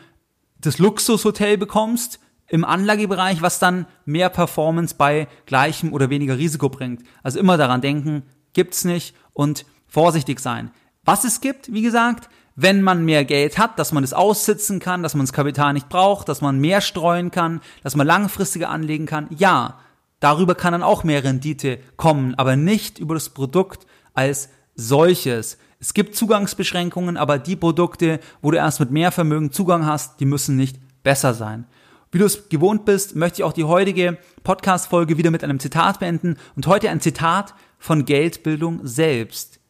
das 0.61 0.79
Luxushotel 0.79 1.57
bekommst, 1.57 2.21
im 2.51 2.65
Anlagebereich, 2.65 3.43
was 3.43 3.59
dann 3.59 3.87
mehr 4.07 4.31
Performance 4.31 4.95
bei 4.97 5.29
gleichem 5.47 5.93
oder 5.93 6.11
weniger 6.11 6.39
Risiko 6.39 6.71
bringt. 6.71 7.03
Also 7.23 7.39
immer 7.39 7.59
daran 7.59 7.83
denken, 7.83 8.23
gibt's 8.53 8.85
nicht 8.85 9.15
und 9.33 9.65
vorsichtig 9.87 10.41
sein. 10.41 10.71
Was 11.05 11.25
es 11.25 11.41
gibt, 11.41 11.73
wie 11.73 11.83
gesagt, 11.83 12.29
wenn 12.61 12.83
man 12.83 13.05
mehr 13.05 13.25
Geld 13.25 13.57
hat, 13.57 13.79
dass 13.79 13.93
man 13.93 14.03
es 14.03 14.13
aussitzen 14.13 14.81
kann, 14.81 15.05
dass 15.05 15.15
man 15.15 15.25
das 15.25 15.33
Kapital 15.33 15.73
nicht 15.73 15.89
braucht, 15.89 16.29
dass 16.29 16.41
man 16.41 16.59
mehr 16.59 16.81
streuen 16.81 17.31
kann, 17.31 17.61
dass 17.85 17.95
man 17.95 18.07
langfristiger 18.07 18.69
anlegen 18.69 19.07
kann, 19.07 19.29
ja, 19.31 19.79
darüber 20.19 20.57
kann 20.57 20.73
dann 20.73 20.83
auch 20.83 21.05
mehr 21.05 21.23
Rendite 21.23 21.79
kommen, 21.97 22.35
aber 22.35 22.57
nicht 22.57 22.99
über 22.99 23.15
das 23.15 23.31
Produkt 23.31 23.87
als 24.13 24.49
solches. 24.75 25.57
Es 25.79 25.95
gibt 25.95 26.17
Zugangsbeschränkungen, 26.17 27.17
aber 27.17 27.39
die 27.39 27.55
Produkte, 27.55 28.19
wo 28.43 28.51
du 28.51 28.57
erst 28.57 28.81
mit 28.81 28.91
mehr 28.91 29.13
Vermögen 29.13 29.53
Zugang 29.53 29.87
hast, 29.87 30.19
die 30.19 30.25
müssen 30.25 30.57
nicht 30.57 30.81
besser 31.05 31.35
sein. 31.35 31.65
Wie 32.11 32.19
du 32.19 32.25
es 32.25 32.49
gewohnt 32.49 32.85
bist, 32.85 33.15
möchte 33.15 33.43
ich 33.43 33.45
auch 33.45 33.53
die 33.53 33.65
heutige 33.65 34.19
Podcast-Folge 34.43 35.19
wieder 35.19 35.31
mit 35.31 35.45
einem 35.45 35.61
Zitat 35.61 36.01
beenden 36.01 36.39
und 36.57 36.67
heute 36.67 36.91
ein 36.91 37.01
Zitat 37.01 37.55
von 37.79 38.05
Geldbildung 38.05 38.81
selbst. 38.83 39.61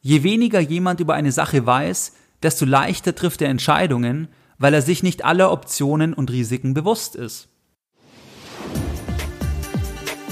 Je 0.00 0.22
weniger 0.22 0.60
jemand 0.60 1.00
über 1.00 1.14
eine 1.14 1.32
Sache 1.32 1.66
weiß, 1.66 2.12
desto 2.42 2.64
leichter 2.64 3.14
trifft 3.14 3.42
er 3.42 3.50
Entscheidungen, 3.50 4.28
weil 4.58 4.72
er 4.74 4.82
sich 4.82 5.02
nicht 5.02 5.24
aller 5.24 5.50
Optionen 5.52 6.14
und 6.14 6.30
Risiken 6.30 6.74
bewusst 6.74 7.16
ist. 7.16 7.48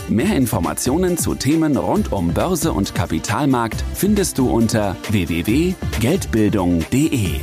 Mehr 0.09 0.37
Informationen 0.37 1.19
zu 1.19 1.35
Themen 1.35 1.77
rund 1.77 2.13
um 2.13 2.33
Börse 2.33 2.73
und 2.73 2.95
Kapitalmarkt 2.95 3.83
findest 3.95 4.39
du 4.39 4.49
unter 4.51 4.97
www.geldbildung.de. 5.11 7.41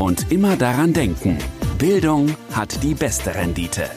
Und 0.00 0.32
immer 0.32 0.56
daran 0.56 0.92
denken, 0.92 1.38
Bildung 1.78 2.34
hat 2.52 2.82
die 2.82 2.94
beste 2.94 3.36
Rendite. 3.36 3.88